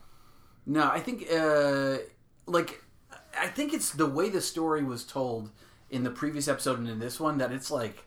[0.67, 0.89] no.
[0.91, 1.99] I think uh,
[2.47, 2.83] like
[3.39, 5.51] I think it's the way the story was told
[5.91, 8.05] in the previous episode and in this one that it's like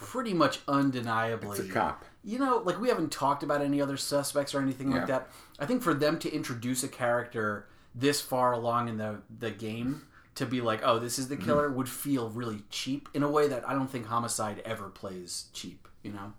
[0.00, 2.04] pretty much undeniably It's a cop.
[2.24, 4.98] you know, like we haven't talked about any other suspects or anything Yeah.
[4.98, 5.28] like that.
[5.58, 10.06] I think for them to introduce a character this far along in the the game
[10.36, 13.46] to be like, oh, this is the killer, would feel really cheap in a way
[13.48, 15.86] that I don't think Homicide ever plays cheap.
[16.02, 16.32] You know?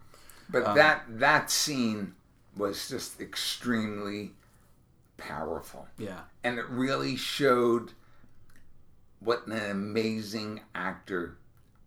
[0.50, 2.16] But Um, that that scene
[2.58, 4.34] was just extremely
[5.18, 5.88] powerful.
[5.98, 7.94] Yeah, and it really showed
[9.20, 11.38] what an amazing actor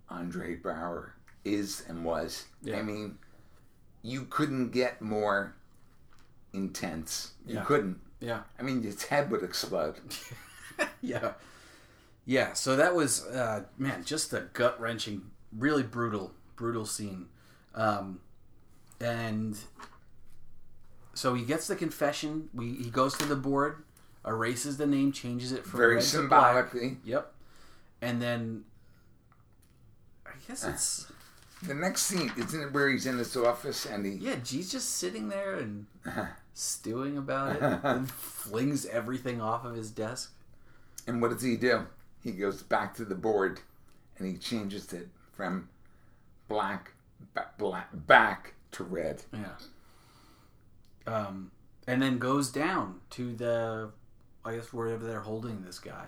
[0.08, 1.13] Andre Bauer
[1.44, 2.44] is and was.
[2.62, 2.78] Yeah.
[2.78, 3.18] I mean,
[4.02, 5.54] you couldn't get more
[6.52, 7.32] intense.
[7.46, 7.64] You Yeah.
[7.64, 8.00] couldn't.
[8.20, 9.96] yeah, I mean, his head would explode.
[11.02, 11.32] yeah,
[12.24, 12.52] yeah.
[12.54, 17.26] So that was uh, man, just a gut wrenching, really brutal, brutal scene.
[17.74, 18.20] Um,
[19.00, 19.58] and
[21.14, 22.48] so he gets the confession.
[22.54, 23.84] We he goes to the board,
[24.24, 26.54] erases the name, changes it from Very red to black.
[26.70, 26.98] symbolically.
[27.04, 27.32] Yep.
[28.00, 28.64] And then
[30.26, 31.06] I guess it's
[31.62, 34.12] The next scene, isn't it where he's in his office and he.
[34.12, 35.86] yeah, G's just sitting there and
[36.52, 40.32] stewing about it and flings everything off of his desk.
[41.06, 41.86] And what does he do?
[42.22, 43.60] He goes back to the board
[44.18, 45.68] and he changes it from
[46.48, 46.92] black,
[47.58, 49.22] black back to red.
[49.32, 49.48] Yeah.
[51.06, 51.50] Um
[51.86, 53.90] and then goes down to the
[54.44, 56.06] I guess wherever they're holding this guy.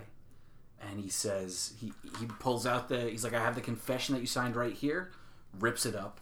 [0.81, 4.21] And he says he he pulls out the he's like I have the confession that
[4.21, 5.11] you signed right here,
[5.59, 6.19] rips it up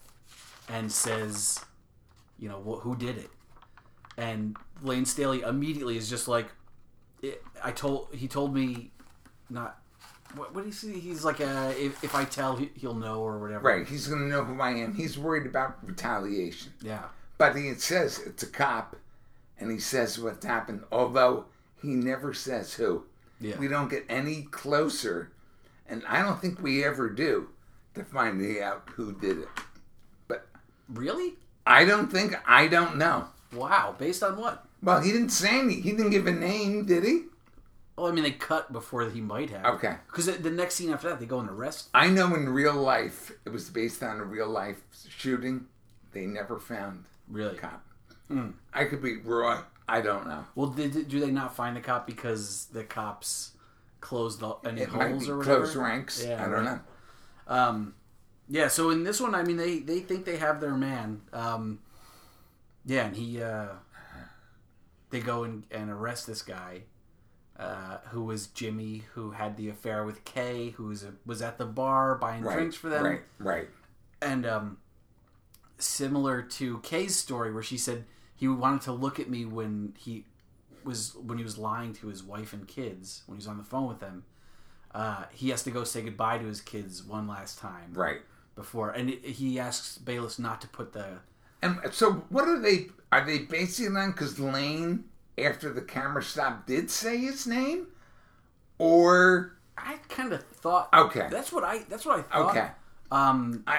[0.70, 1.64] and says,
[2.40, 3.30] you know, wh- who did it?
[4.18, 6.48] And Lane Staley immediately is just like
[7.64, 8.92] I told he told me
[9.50, 9.80] not
[10.36, 11.00] what, what do you see?
[11.00, 13.68] He's like, uh, if, if I tell, he, he'll know or whatever.
[13.68, 14.94] Right, he's going to know who I am.
[14.94, 16.74] He's worried about retaliation.
[16.82, 17.04] Yeah.
[17.38, 18.96] But he says it's a cop,
[19.60, 21.46] and he says what's happened, although
[21.82, 23.06] he never says who.
[23.40, 23.58] Yeah.
[23.58, 25.32] We don't get any closer,
[25.88, 27.50] and I don't think we ever do,
[27.96, 29.48] to finding out who did it.
[30.28, 30.48] But
[30.90, 31.34] Really?
[31.66, 33.28] I don't think, I don't know.
[33.54, 33.96] Wow.
[33.98, 34.66] Based on what?
[34.84, 35.76] Well, he didn't say any.
[35.82, 37.24] He didn't give a name, did he?
[37.98, 39.66] Well, I mean, they cut before he might have.
[39.76, 39.96] Okay.
[40.08, 41.90] Because the, next scene after that, they go and arrest.
[41.94, 45.66] I know in real life, it was based on a real life shooting.
[46.12, 47.54] They never found Really?
[47.56, 47.84] the cop.
[48.28, 48.50] Hmm.
[48.74, 49.64] I could be wrong.
[49.88, 50.46] I don't know.
[50.56, 53.52] Well, did, do they not find the cop because the cops
[54.02, 55.62] closed the, any It holes or whatever?
[55.62, 56.24] close ranks.
[56.28, 56.80] Yeah, I don't know.
[57.48, 57.96] Um,
[58.48, 58.68] yeah.
[58.68, 61.22] So in this one, I mean, they they think they have their man.
[61.34, 61.80] Um,
[62.86, 63.68] yeah, and he uh,
[65.10, 66.84] they go and, and arrest this guy.
[67.58, 69.04] Uh, who was Jimmy?
[69.14, 70.72] Who had the affair with Kay?
[70.72, 73.04] Who was was at the bar buying Right, drinks for them?
[73.04, 73.70] right, right.
[74.22, 74.78] and um,
[75.78, 78.06] similar to Kay's story, where she said
[78.36, 80.26] he wanted to look at me when he
[80.84, 83.64] was when he was lying to his wife and kids when he was on the
[83.64, 84.26] phone with them.
[84.96, 88.22] Uh, he has to go say goodbye to his kids one last time Right.
[88.56, 91.20] before, and he asks Bayliss not to put the
[91.62, 92.88] And so, what are they?
[93.12, 94.12] Are they basing it on?
[94.12, 95.04] Because Lane,
[95.38, 97.88] after the camera stopped, did say his name,
[98.78, 101.28] or I kind of thought Okay.
[101.30, 101.80] That's what I.
[101.90, 102.50] That's what I thought.
[102.52, 102.68] Okay.
[103.12, 103.64] Um.
[103.68, 103.78] I,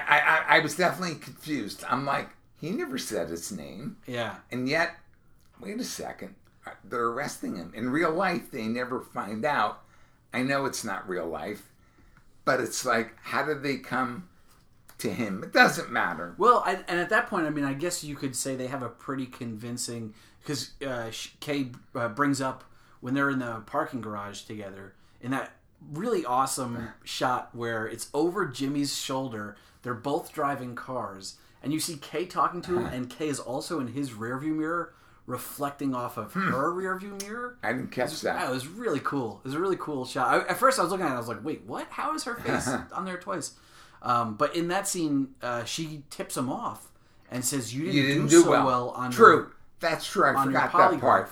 [0.49, 1.83] I, I- was definitely confused.
[1.89, 4.35] I'm like, he never said his name, Yeah.
[4.51, 4.95] and yet,
[5.59, 8.51] wait a second, Uh, they're arresting him in real life.
[8.51, 9.81] They never find out.
[10.33, 11.69] I know it's not real life,
[12.45, 14.29] but it's like, how did they come
[14.99, 15.43] to him?
[15.43, 16.35] It doesn't matter.
[16.37, 18.83] Well, I, and at that point, I mean, I guess you could say they have
[18.83, 22.63] a pretty convincing because uh, Kay uh, brings up
[23.01, 25.51] when they're in the parking garage together in that
[25.91, 29.55] really awesome shot where it's over Jimmy's shoulder.
[29.83, 33.79] They're both driving cars, and you see Kay talking to him, and Kay is also
[33.79, 34.93] in his rearview mirror,
[35.27, 37.57] reflecting off of her rearview mirror.
[37.61, 38.51] I didn't catch Yeah, it that.
[38.51, 39.41] was really cool.
[39.43, 40.27] It was a really cool shot.
[40.29, 41.87] I, at first, I was looking at it, I was like, "Wait, what?
[41.91, 43.51] How is her face on there twice?"
[44.01, 46.89] Um, but in that scene, uh, she tips him off
[47.29, 48.65] and says, "You didn't, You didn't do, do so well.
[48.65, 49.35] well, on True.
[49.35, 50.25] your, That's true.
[50.25, 51.29] I forgot that part.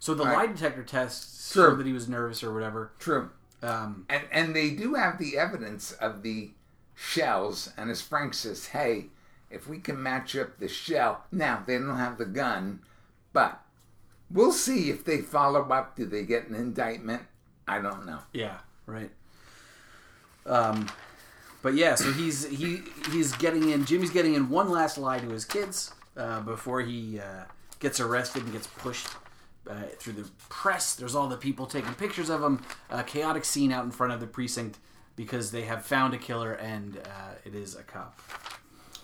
[0.00, 0.36] So the Right.
[0.36, 1.70] lie detector test True.
[1.70, 2.90] showed that he was nervous or whatever.
[2.98, 3.30] True.
[3.62, 6.50] Um, And and they do have the evidence of the
[6.94, 7.70] shells.
[7.76, 9.06] And as Frank says, hey,
[9.50, 12.80] if we can match up the shell, now they don't have the gun,
[13.38, 13.62] but
[14.32, 15.94] we'll see if they follow up.
[15.94, 17.22] Do they get an indictment?
[17.68, 18.18] I don't know.
[18.32, 19.10] yeah, right.
[20.44, 20.88] Um,
[21.62, 22.80] but yeah, so he's he
[23.12, 23.84] he's getting in.
[23.84, 27.44] Jimmy's getting in one last lie to his kids uh, before he uh,
[27.78, 29.06] gets arrested and gets pushed
[29.70, 30.96] uh, through the press.
[30.96, 32.60] There's all the people taking pictures of him.
[32.90, 34.78] A chaotic scene out in front of the precinct
[35.14, 38.18] because they have found a killer and uh, it is a cop.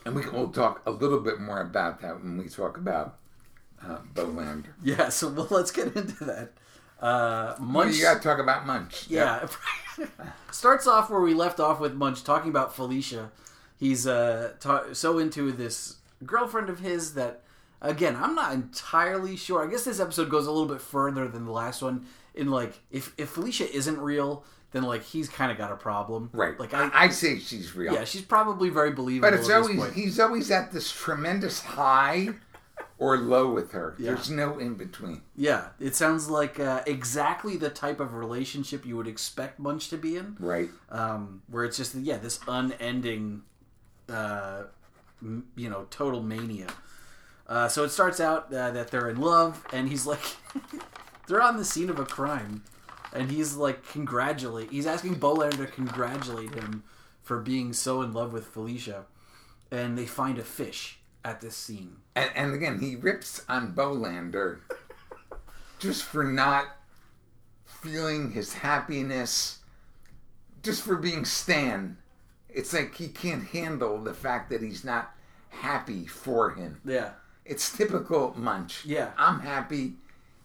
[0.05, 3.18] And we can, we'll talk a little bit more about that when we talk about
[3.88, 4.66] uh, Bolander.
[4.83, 6.53] Yeah, so well, let's get into that.
[7.01, 9.07] Uh, Well, Munch, you got to talk about Munch.
[9.09, 9.47] yeah,
[10.51, 13.31] starts off where we left off with Munch talking about Felicia.
[13.77, 17.42] He's uh, ta- so into this girlfriend of his that,
[17.83, 19.66] again, I'm not entirely sure.
[19.66, 22.07] I guess this episode goes a little bit further than the last one.
[22.35, 26.31] In like, if if Felicia isn't real, then like he's kind of got a problem,
[26.33, 26.59] Right.
[26.59, 27.92] Like I, I, say she's real.
[27.94, 29.31] yeah, she's probably very believable.
[29.31, 32.31] But it's always he's always at this tremendous high
[33.05, 33.95] or low with her.
[33.99, 34.12] Yeah.
[34.14, 35.21] There's no in between.
[35.37, 39.97] Yeah, it sounds like uh, exactly the type of relationship you would expect Munch to
[39.99, 40.37] be in.
[40.38, 40.71] Right.
[40.90, 43.43] um, where it's just yeah this unending
[44.09, 44.64] uh,
[45.23, 46.69] m- you know total mania
[47.47, 50.25] uh, so it starts out uh, that they're in love and he's like
[51.27, 52.62] they're on the scene of a crime
[53.12, 56.83] and he's like congratulate he's asking Bolander to congratulate him
[57.23, 59.05] for being so in love with Felicia
[59.71, 64.59] and they find a fish at this scene And, and again, he rips on Bolander
[65.79, 66.67] just for not
[67.65, 69.59] feeling his happiness,
[70.63, 71.99] just for being Stan.
[72.49, 75.13] It's like he can't handle the fact that he's not
[75.51, 76.81] happy for him.
[76.85, 77.11] yeah
[77.45, 78.85] It's typical Munch.
[78.85, 79.11] Yeah.
[79.19, 79.95] I'm happy.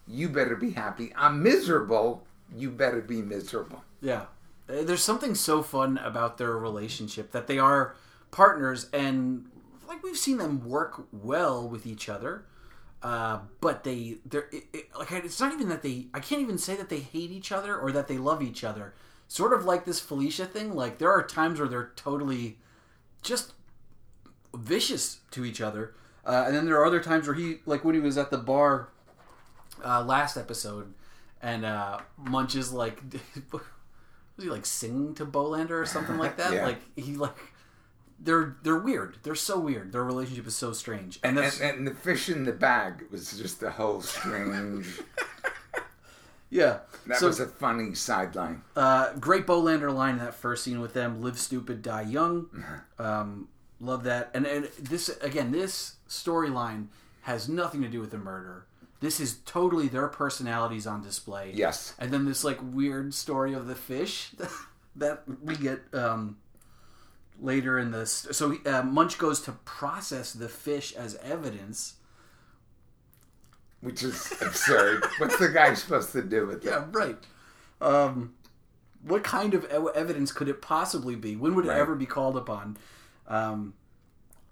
[0.08, 1.14] You better be happy.
[1.16, 2.24] I'm miserable.
[2.56, 3.84] You better be miserable.
[4.02, 4.24] Yeah.
[4.68, 7.96] Uh, There's something so fun about their relationship that they are
[8.32, 9.46] partners and
[9.90, 12.46] like we've seen them work well with each other.
[13.02, 16.58] Uh, but they they're it, it, like it's not even that they I can't even
[16.58, 18.94] say that they hate each other or that they love each other.
[19.28, 22.58] Sort of like this Felicia thing, like there are times where they're totally
[23.22, 23.54] just
[24.56, 25.96] vicious to each other.
[26.26, 28.38] Uh, and then there are other times where he like when he was at the
[28.38, 28.90] bar
[29.84, 30.94] uh, last episode
[31.42, 33.02] and uh, Munch is like
[33.52, 33.62] was
[34.40, 36.54] he like singing to Bolander or something like that?
[36.54, 36.66] Yeah.
[36.66, 37.38] Like he like
[38.22, 39.18] they're they're weird.
[39.24, 39.92] They're so weird.
[39.92, 41.20] Their relationship is so strange.
[41.24, 45.00] And And, and the fish in the bag was just a whole strange.
[46.50, 46.80] yeah.
[47.08, 48.62] That so was a funny sideline.
[48.76, 52.48] uh, great Bolander line in that first scene with them: "Live stupid, die young."
[53.00, 53.48] Um,
[53.80, 54.30] love that.
[54.34, 56.88] And, and this again, this storyline
[57.22, 58.66] has nothing to do with the murder.
[59.00, 61.54] This is totally their personalities on display.
[61.56, 61.94] Yes.
[61.98, 64.32] And then this like weird story of the fish
[64.98, 66.36] that we get um,
[67.40, 68.28] later in this.
[68.32, 71.96] So uh, Munch goes to process the fish as evidence.
[73.82, 75.06] Which is absurd.
[75.20, 76.70] What's the guy supposed to do with it?
[76.70, 77.18] Yeah, right.
[77.80, 78.34] Um,
[79.04, 81.38] what kind of evidence could it possibly be?
[81.38, 82.76] When would it ever be called upon?
[83.28, 83.74] Um,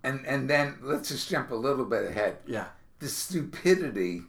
[0.04, 2.38] And and then let's just jump a little bit ahead.
[2.46, 2.68] yeah,
[3.00, 4.22] The stupidity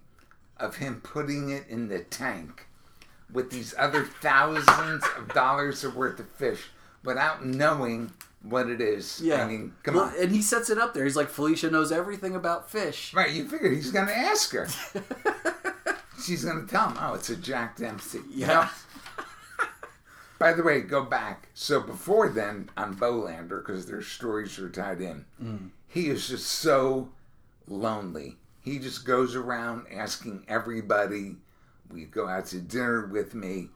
[0.57, 2.67] of him putting it in the tank
[3.33, 6.71] with these other thousands of dollars of worth of fish
[7.05, 8.13] without knowing
[8.49, 9.21] what it is.
[9.23, 9.45] yeah.
[9.45, 10.15] I mean, come Well, on.
[10.21, 11.05] And he sets it up there.
[11.05, 13.13] He's like, Felicia knows everything about fish.
[13.15, 14.69] Right, you figure he's going to ask her.
[16.25, 18.19] She's going to tell him, oh, it's a Jack Dempsey.
[18.31, 18.47] You Yeah.
[19.19, 19.25] know?
[20.39, 21.49] By the way, go back.
[21.55, 25.71] So before then, on Bolander, because their stories are tied in, Mm.
[25.89, 27.09] he is just so
[27.67, 28.37] lonely.
[28.61, 31.37] He just goes around asking everybody,
[31.91, 33.71] "We go out to dinner with me?"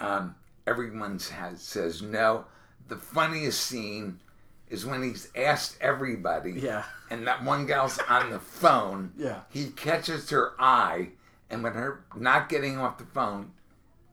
[0.00, 0.34] Um,
[0.66, 2.46] everyone has, says no.
[2.90, 4.20] The funniest scene
[4.68, 6.84] is when he's asked everybody, Yeah.
[7.08, 9.12] and that one gal's on the phone.
[9.16, 9.40] Yeah.
[9.48, 11.10] He catches her eye,
[11.48, 13.52] and when her not getting off the phone,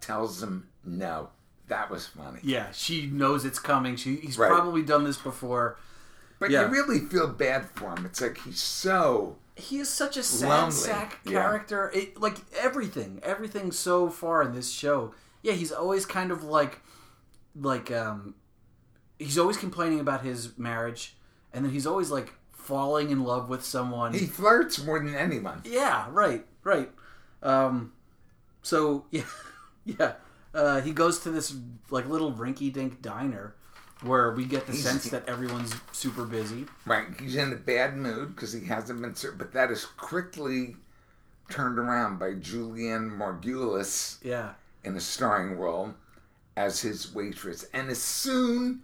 [0.02, 1.30] tells him no.
[1.68, 2.40] That was funny.
[2.44, 3.98] Yeah, she knows it's coming.
[3.98, 4.50] She he's Right.
[4.50, 5.78] probably done this before.
[6.40, 6.62] But Yeah.
[6.62, 8.06] you really feel bad for him.
[8.06, 10.72] It's like he's so He is such a sad Lonely.
[10.72, 11.32] sack Yeah.
[11.42, 11.92] character.
[11.94, 15.13] It, like everything, everything so far in this show.
[15.42, 16.80] Yeah, he's always kind of like,
[17.60, 18.36] like um,
[19.20, 21.15] he's always complaining about his marriage,
[21.54, 24.13] and then he's always like falling in love with someone.
[24.13, 25.62] he flirts more than anyone.
[25.65, 26.90] Yeah, right, right.
[27.42, 27.94] Um,
[28.62, 29.24] so yeah,
[29.86, 30.13] yeah.
[30.54, 31.56] Uh, he goes to this
[31.90, 33.54] like little rinky-dink diner
[34.02, 36.65] where we get the He's- sense that everyone's super busy.
[36.86, 39.38] Right, he's in a bad mood because he hasn't been served.
[39.40, 40.76] But that is quickly
[41.50, 44.52] turned around by Julianna Margulies Yeah,
[44.84, 45.94] in a starring role
[46.56, 47.65] as his waitress.
[47.74, 48.82] And as soon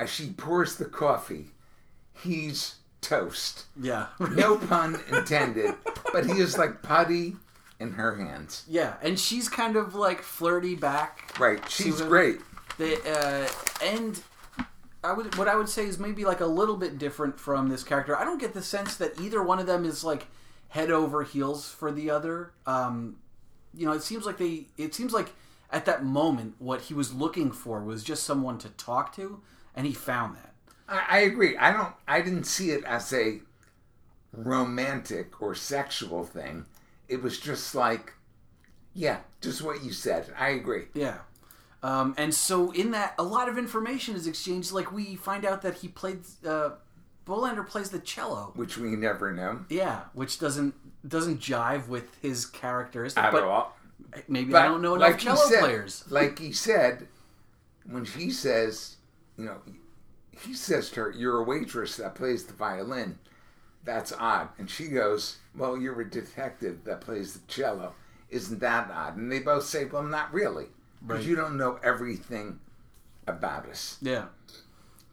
[0.00, 1.46] as she pours the coffee,
[2.12, 3.64] he's toast.
[3.80, 5.74] yeah, No pun intended,
[6.12, 7.36] but he is like putty
[7.80, 8.64] in her hands.
[8.68, 8.94] yeah.
[9.02, 11.38] And she's kind of like flirty back.
[11.38, 12.40] Right, she's great.
[12.76, 14.20] The uh, and
[15.04, 17.82] I would what I would say is maybe like a little bit different from this
[17.84, 18.16] character.
[18.16, 20.26] I don't get the sense that either one of them is like
[20.68, 22.52] head over heels for the other.
[22.66, 23.16] Um,
[23.74, 24.66] you know, it seems like they.
[24.76, 25.30] It seems like
[25.70, 29.40] at that moment, what he was looking for was just someone to talk to,
[29.78, 30.52] and he found that.
[30.88, 31.56] I, I agree.
[31.56, 31.94] I don't.
[32.06, 33.38] I didn't see it as a
[34.32, 36.66] romantic or sexual thing.
[37.08, 38.12] It was just like,
[38.94, 40.26] yeah, just what you said.
[40.38, 40.84] I agree.
[40.94, 41.18] Yeah.
[41.82, 44.72] Um, and so in that, a lot of information is exchanged.
[44.72, 46.20] Like we find out that he played.
[46.46, 46.70] Uh,
[47.26, 49.60] Bolander plays the cello, which we never know.
[49.68, 50.74] Yeah, which doesn't
[51.06, 53.76] doesn't jive with his characteristics at but all.
[54.26, 56.04] Maybe But I don't know enough like cello said- players.
[56.08, 57.06] Like he said,
[57.84, 58.96] when she says,
[59.38, 59.58] you know,
[60.32, 63.18] he says to her, "You're a waitress that plays the violin."
[63.84, 64.48] That's odd.
[64.58, 67.94] And she goes, "Well, you're a detective that plays the cello.
[68.28, 70.66] Isn't that odd?" And they both say, "Well, not really,
[71.00, 71.28] because Right.
[71.30, 72.60] you don't know everything
[73.26, 74.26] about us." Yeah,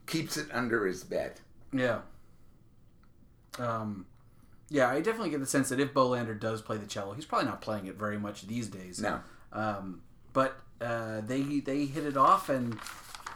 [0.07, 1.39] Keeps it under his bed.
[1.71, 2.01] yeah,
[3.59, 4.05] um,
[4.69, 4.89] yeah.
[4.89, 7.61] I definitely get the sense that if Bolander does play the cello, he's probably not
[7.61, 8.99] playing it very much these days.
[8.99, 9.21] No.
[9.53, 10.01] Um,
[10.33, 12.79] but uh, they they hit it off, and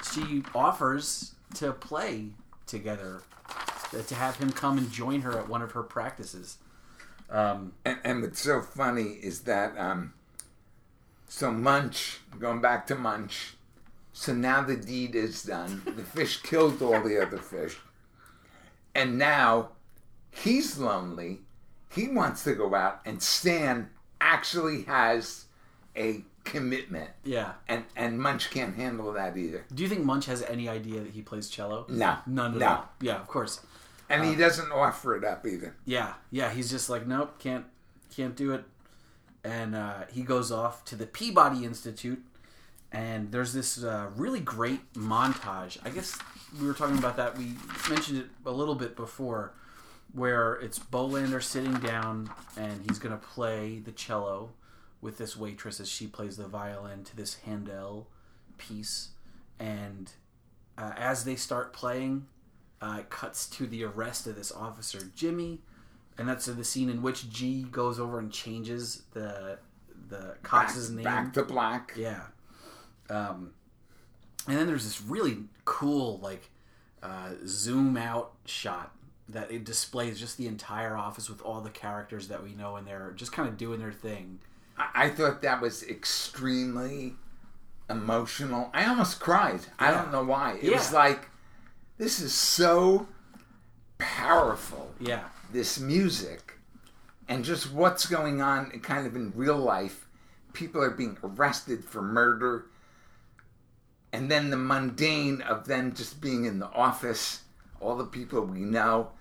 [0.04, 2.30] she offers to play
[2.66, 3.22] together,
[3.94, 6.58] uh, to have him come and join her at one of her practices.
[7.30, 10.14] Um, And, and what's so funny is that, um,
[11.28, 13.56] so Munch, going back to Munch,
[14.14, 15.82] so now the deed is done.
[15.86, 17.78] The fish killed all the other fish.
[18.96, 19.70] And now
[20.32, 21.40] he's lonely.
[21.92, 23.90] He wants to go out, and Stan
[24.22, 25.46] actually has
[25.96, 27.10] a commitment.
[27.24, 27.54] yeah.
[27.68, 29.66] And, and Munch can't handle that either.
[29.74, 31.86] Do you think Munch has any idea that he plays cello?
[31.90, 32.18] No.
[32.28, 32.68] None at No.
[32.68, 32.90] all.
[33.02, 33.62] Yeah, of course.
[34.10, 35.76] And he doesn't offer it up either.
[35.86, 36.50] Yeah, yeah.
[36.52, 37.66] He's just like, nope, can't,
[38.16, 38.64] can't do it.
[39.44, 42.22] And uh, he goes off to the Peabody Institute,
[42.92, 45.78] and there's this uh, really great montage.
[45.86, 46.18] I guess
[46.60, 47.38] we were talking about that.
[47.38, 47.54] We
[47.90, 49.54] mentioned it a little bit before,
[50.14, 54.50] where it's Bolander sitting down, and he's gonna play the cello
[55.02, 58.08] with this waitress as she plays the violin to this Handel
[58.58, 59.10] piece,
[59.60, 60.12] and
[60.78, 62.28] uh, as they start playing,
[62.82, 65.60] uh, it cuts to the arrest of this officer Jimmy,
[66.18, 69.60] and that's the scene in which G goes over and changes the
[70.10, 71.04] the Back, Cox's name.
[71.04, 71.94] back to black.
[71.96, 72.24] Yeah.
[73.10, 73.54] Um,
[74.48, 76.50] and then there's this really cool like
[77.04, 78.94] uh, zoom out shot
[79.28, 82.88] that it displays just the entire office with all the characters that we know and
[82.88, 84.40] they're just kind of doing their thing.
[84.80, 87.16] I, thought that was extremely
[87.90, 88.70] emotional.
[88.74, 89.62] I almost cried.
[89.78, 90.58] I don't know why.
[90.62, 91.30] It was like,
[91.98, 93.08] this is so
[93.98, 95.24] powerful, Yeah.
[95.52, 96.54] this music,
[97.28, 100.08] and just what's going on kind of in real life.
[100.54, 102.66] People are being arrested for murder.
[104.12, 107.44] And then the mundane of them just being in the office,
[107.80, 109.12] all the people we know.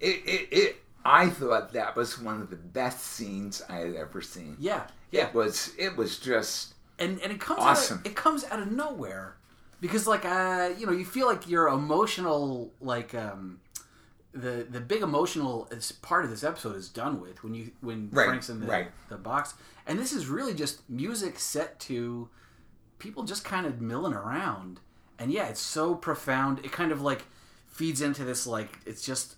[0.00, 4.20] It, it, it, I thought that was one of the best scenes I had ever
[4.22, 4.56] seen.
[4.58, 4.86] Yeah.
[5.10, 5.28] Yeah.
[5.28, 7.98] It was it was just and and it comes Awesome.
[7.98, 9.36] out of, it comes out of nowhere
[9.80, 13.60] because like uh you know you feel like your emotional like um
[14.32, 15.70] the the big emotional
[16.02, 18.88] part of this episode is done with when you when Right, Frank's in the right.
[19.08, 19.54] the box
[19.86, 22.28] and this is really just music set to
[22.98, 24.80] people just kind of milling around
[25.18, 27.24] and yeah it's so profound it kind of like
[27.68, 29.36] feeds into this like it's just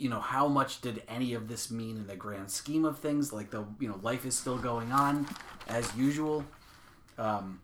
[0.00, 3.32] you know how much did any of this mean in the grand scheme of things?
[3.32, 5.26] Like the you know life is still going on
[5.68, 6.44] as usual.
[7.18, 7.60] Um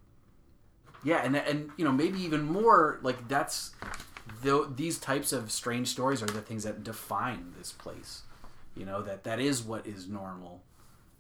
[1.04, 3.72] yeah and and you know maybe even more like that's
[4.42, 8.22] the, these types of strange stories are the things that define this place
[8.74, 10.62] you know that that is what is normal.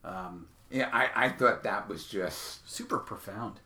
[0.04, 0.90] Um yeah.
[0.92, 3.60] I, I thought that was just super profound.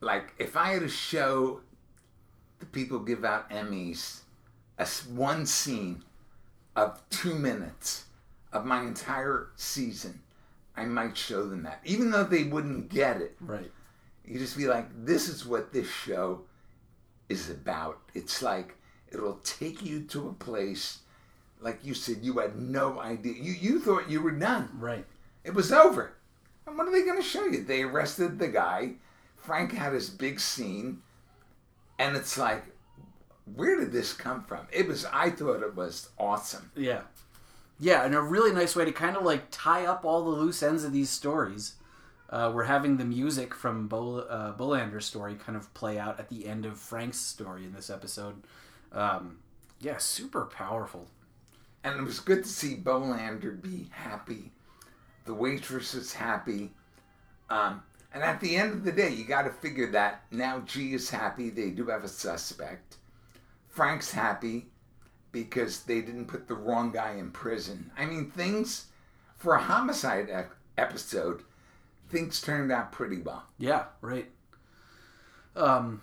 [0.00, 1.60] Like if I had a show,
[2.58, 4.20] the people give out Emmys,
[4.78, 6.02] a one scene
[6.76, 8.04] of two minutes
[8.52, 10.20] of my entire season,
[10.76, 13.34] I might show them that, even though they wouldn't get it.
[13.40, 13.70] right
[14.24, 16.42] You just be like, this is what this show
[17.28, 17.98] is about.
[18.14, 18.76] It's like
[19.10, 21.00] it'll take you to a place,
[21.60, 23.34] like you said, you had no idea.
[23.34, 24.68] You you thought you were done.
[24.78, 25.06] right
[25.44, 26.12] It was over.
[26.66, 27.64] And what are they going to show you?
[27.64, 28.94] They arrested the guy.
[29.36, 31.02] Frank had his big scene,
[31.98, 32.64] and it's like,
[33.54, 34.66] where did this come from?
[34.72, 35.04] It was.
[35.12, 36.70] I thought it was awesome.
[36.76, 37.02] Yeah.
[37.78, 40.62] Yeah, and a really nice way to kind of like tie up all the loose
[40.62, 41.74] ends of these stories.
[42.30, 46.28] Uh, we're having the music from Bol- uh, Bolander's story kind of play out at
[46.28, 48.42] the end of Frank's story in this episode.
[48.92, 49.38] Um,
[49.80, 51.06] yeah, super powerful.
[51.84, 54.52] And it was good to see Bolander be happy.
[55.24, 56.72] The waitress is happy.
[57.48, 57.82] Um,
[58.12, 61.10] and at the end of the day, you got to figure that now G is
[61.10, 61.50] happy.
[61.50, 62.96] They do have a suspect.
[63.76, 64.66] Frank's happy
[65.32, 67.90] because they didn't put the wrong guy in prison.
[67.98, 68.86] I mean, things
[69.36, 71.42] for a homicide ep- episode,
[72.08, 73.44] things turned out pretty well.
[73.58, 74.30] Yeah, right.
[75.54, 76.00] Um,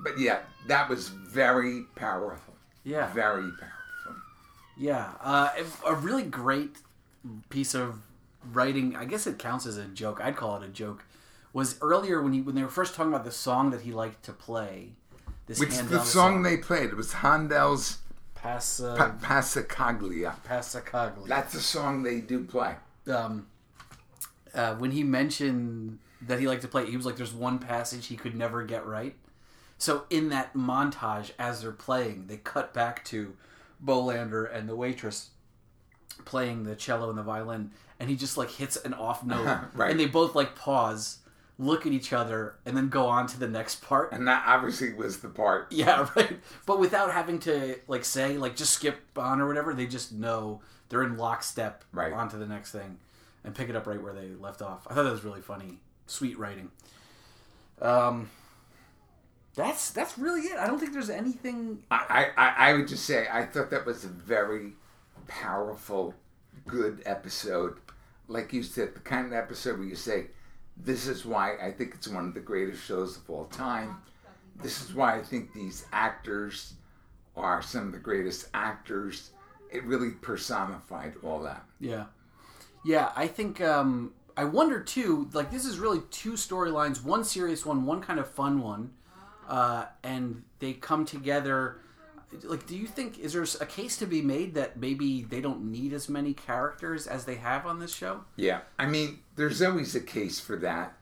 [0.00, 2.54] But yeah, that was very powerful.
[2.82, 4.22] yeah, Very powerful.
[4.78, 5.12] yeah.
[5.20, 5.50] Uh,
[5.86, 6.78] a really great
[7.50, 8.00] piece of
[8.52, 8.96] writing.
[8.96, 10.18] I guess it counts as a joke.
[10.22, 11.04] I'd call it a joke.
[11.52, 14.22] Was earlier when he when they were first talking about the song that he liked
[14.24, 14.92] to play.
[15.46, 17.98] This Which Handel the song they played, it was Handel's
[18.44, 18.58] uh,
[18.96, 20.34] Pa- Passacaglia.
[20.48, 21.26] Passacaglia.
[21.26, 22.74] That's the song they do play.
[23.12, 23.46] um,
[24.54, 28.06] uh, when he mentioned that he liked to play, he was like, "There's one passage
[28.06, 29.16] he could never get right."
[29.78, 33.34] So in that montage, as they're playing, they cut back to
[33.84, 35.30] Bolander and the waitress
[36.24, 39.90] playing the cello and the violin, and he just like hits an off note, Right.
[39.90, 41.18] and they both like pause,
[41.62, 44.12] look at each other, and then go on to the next part.
[44.12, 45.68] And that obviously was the part.
[45.72, 46.38] Yeah, right.
[46.66, 50.60] But without having to like say like just skip on or whatever, they just know
[50.88, 52.12] they're in lockstep Right.
[52.12, 52.98] onto the next thing
[53.44, 54.86] and pick it up right where they left off.
[54.90, 56.70] I thought that was really funny, sweet writing.
[57.80, 58.30] Um,
[59.54, 60.56] that's that's really it.
[60.58, 61.82] I don't think there's anything.
[61.90, 64.72] I, I, I would just say I thought that was a very
[65.28, 66.14] powerful,
[66.66, 67.78] good episode.
[68.28, 70.28] Like you said, the kind of episode where you say,
[70.76, 73.98] This is why I think it's one of the greatest shows of all time.
[74.62, 76.74] This is why I think these actors
[77.36, 79.30] are some of the greatest actors.
[79.70, 81.64] It really personified all that.
[81.80, 82.06] Yeah,
[82.84, 83.12] yeah.
[83.16, 85.28] I think um, I wonder too.
[85.32, 88.90] Like this is really two storylines: one serious one, one kind of fun one,
[89.48, 91.78] uh, and they come together.
[92.44, 95.70] Like, do you think is there a case to be made that maybe they don't
[95.70, 98.24] need as many characters as they have on this show?
[98.36, 100.96] Yeah, I mean, there's always a case for that,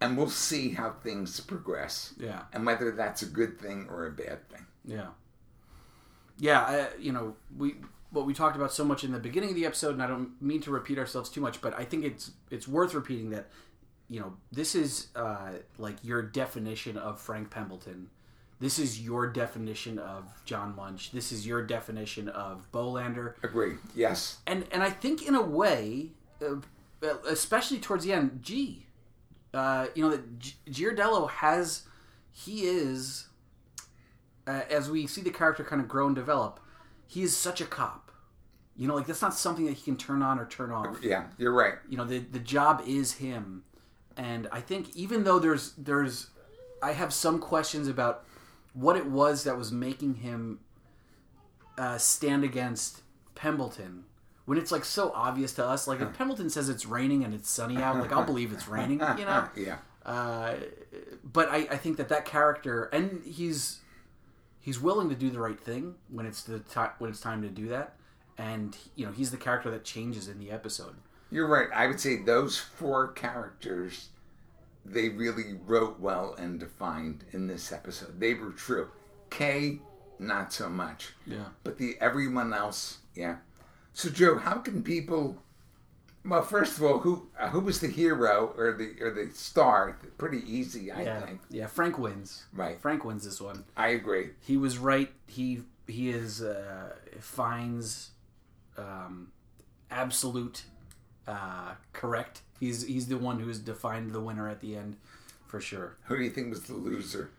[0.00, 4.10] and we'll see how things progress, Yeah, and whether that's a good thing or a
[4.10, 4.66] bad thing.
[4.84, 5.08] yeah,
[6.38, 6.60] yeah.
[6.60, 7.74] I, you know, we
[8.10, 10.40] what we talked about so much in the beginning of the episode, and I don't
[10.42, 13.48] mean to repeat ourselves too much, but I think it's it's worth repeating that.
[14.08, 18.08] You know, this is uh, like your definition of Frank Pembleton.
[18.60, 21.12] This is your definition of John Munch.
[21.12, 23.34] This is your definition of Bolander.
[23.42, 23.74] Agree.
[23.94, 24.38] Yes.
[24.46, 26.10] and and I think in a way,
[26.42, 26.56] uh,
[27.26, 28.86] especially towards the end, G,
[29.54, 31.84] uh, you know that G- Giardello has,
[32.32, 33.28] he is,
[34.46, 36.60] uh, as we see the character kind of grow and develop,
[37.06, 38.12] he is such a cop.
[38.76, 40.98] You know, like that's not something that he can turn on or turn off.
[41.02, 41.74] Yeah, you're right.
[41.88, 43.64] You know, the the job is him,
[44.18, 46.28] and I think even though there's there's,
[46.82, 48.24] I have some questions about
[48.72, 50.60] what it was that was making him
[51.78, 53.02] uh, stand against
[53.34, 54.04] Pembleton
[54.44, 55.86] when it's like so obvious to us.
[55.86, 59.00] Like if Pembleton says it's raining and it's sunny out, like I'll believe it's raining.
[59.18, 59.48] You know.
[59.56, 59.78] yeah.
[60.04, 60.54] Uh,
[61.22, 63.80] but I, I think that that character and he's
[64.60, 67.48] he's willing to do the right thing when it's the time when it's time to
[67.48, 67.96] do that,
[68.38, 70.96] and you know he's the character that changes in the episode.
[71.30, 71.68] You're right.
[71.74, 74.08] I would say those four characters
[74.84, 78.18] they really wrote well and defined in this episode.
[78.20, 78.88] They were true.
[79.30, 79.80] Kay,
[80.18, 81.14] not so much.
[81.26, 81.46] Yeah.
[81.64, 83.36] But the everyone else, yeah.
[83.92, 85.36] So Joe, how can people
[86.24, 89.96] well, first of all, who uh, who was the hero or the or the star?
[90.18, 91.40] Pretty easy, I Yeah, think.
[91.48, 91.66] yeah.
[91.66, 92.44] Frank wins.
[92.52, 92.78] Right.
[92.80, 93.64] Frank wins this one.
[93.76, 94.30] I agree.
[94.40, 95.10] He was right.
[95.26, 98.10] He he is uh, finds
[98.76, 99.32] um,
[99.90, 100.64] absolute
[101.30, 102.42] uh, correct.
[102.58, 104.96] He's he's the one who's defined the winner at the end,
[105.46, 105.96] for sure.
[106.04, 107.30] Who do you think was the loser?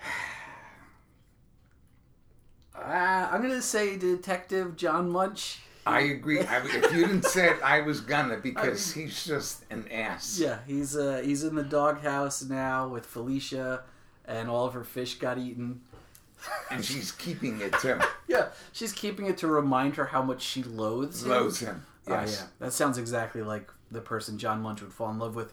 [2.72, 5.58] Uh, I'm gonna say Detective John Munch.
[5.86, 6.40] I agree.
[6.40, 10.38] I, if you didn't say it, I was gonna because he's just an ass.
[10.40, 13.82] Yeah, he's uh, he's in the doghouse now with Felicia,
[14.24, 15.82] and all of her fish got eaten.
[16.70, 17.98] And she's keeping it too.
[18.28, 21.30] Yeah, she's keeping it to remind her how much she loathes him.
[21.30, 21.84] Loathes him.
[22.06, 22.38] Oh, Yes.
[22.40, 25.52] yeah, that sounds exactly like the person John Munch would fall in love with.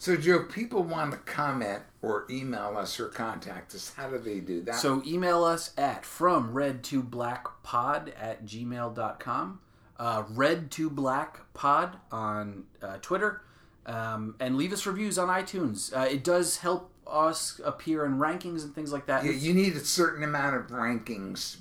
[0.00, 3.92] So, Joe, people want to comment or email us or contact us.
[3.96, 4.76] How do they do that?
[4.76, 9.60] So email us at from red to black pod at gmail.com.
[9.98, 13.42] Uh, red to black pod on uh, Twitter.
[13.86, 15.96] Um, and leave us reviews on iTunes.
[15.96, 19.24] Uh, it does help us appear in rankings and things like that.
[19.24, 21.56] yeah, you need a certain amount of rankings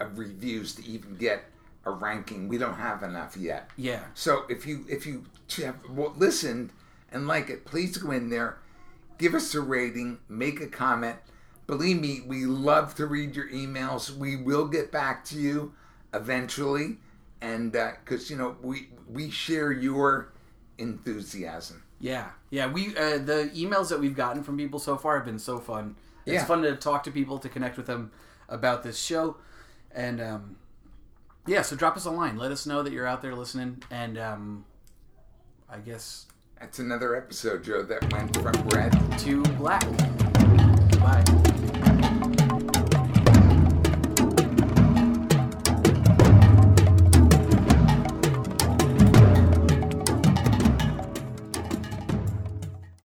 [0.00, 1.44] of reviews to even get
[1.88, 2.48] a ranking.
[2.48, 3.70] We don't have enough yet.
[3.76, 4.00] yeah.
[4.14, 5.24] So if you if you
[5.64, 5.76] have
[6.16, 6.72] listened
[7.12, 8.58] and like it, please go in there,
[9.18, 11.16] give us a rating, make a comment.
[11.66, 14.10] Believe me, we love to read your emails.
[14.16, 15.72] We will get back to you
[16.14, 16.96] eventually,
[17.42, 20.32] and because you know we we share your
[20.78, 21.82] enthusiasm.
[22.00, 22.70] Yeah, yeah.
[22.70, 25.96] We uh, the emails that we've gotten from people so far have been so fun.
[26.24, 26.44] It's Yeah.
[26.44, 28.10] fun to talk to people, to connect with them.
[28.50, 29.36] about this show.
[29.94, 30.56] And um,
[31.48, 32.36] yeah, so drop us a line.
[32.36, 34.64] Let us know that you're out there listening, and um,
[35.68, 36.26] I guess
[36.60, 37.82] that's another episode, Joe.
[37.82, 39.86] That went from red to black.
[41.00, 41.47] Bye.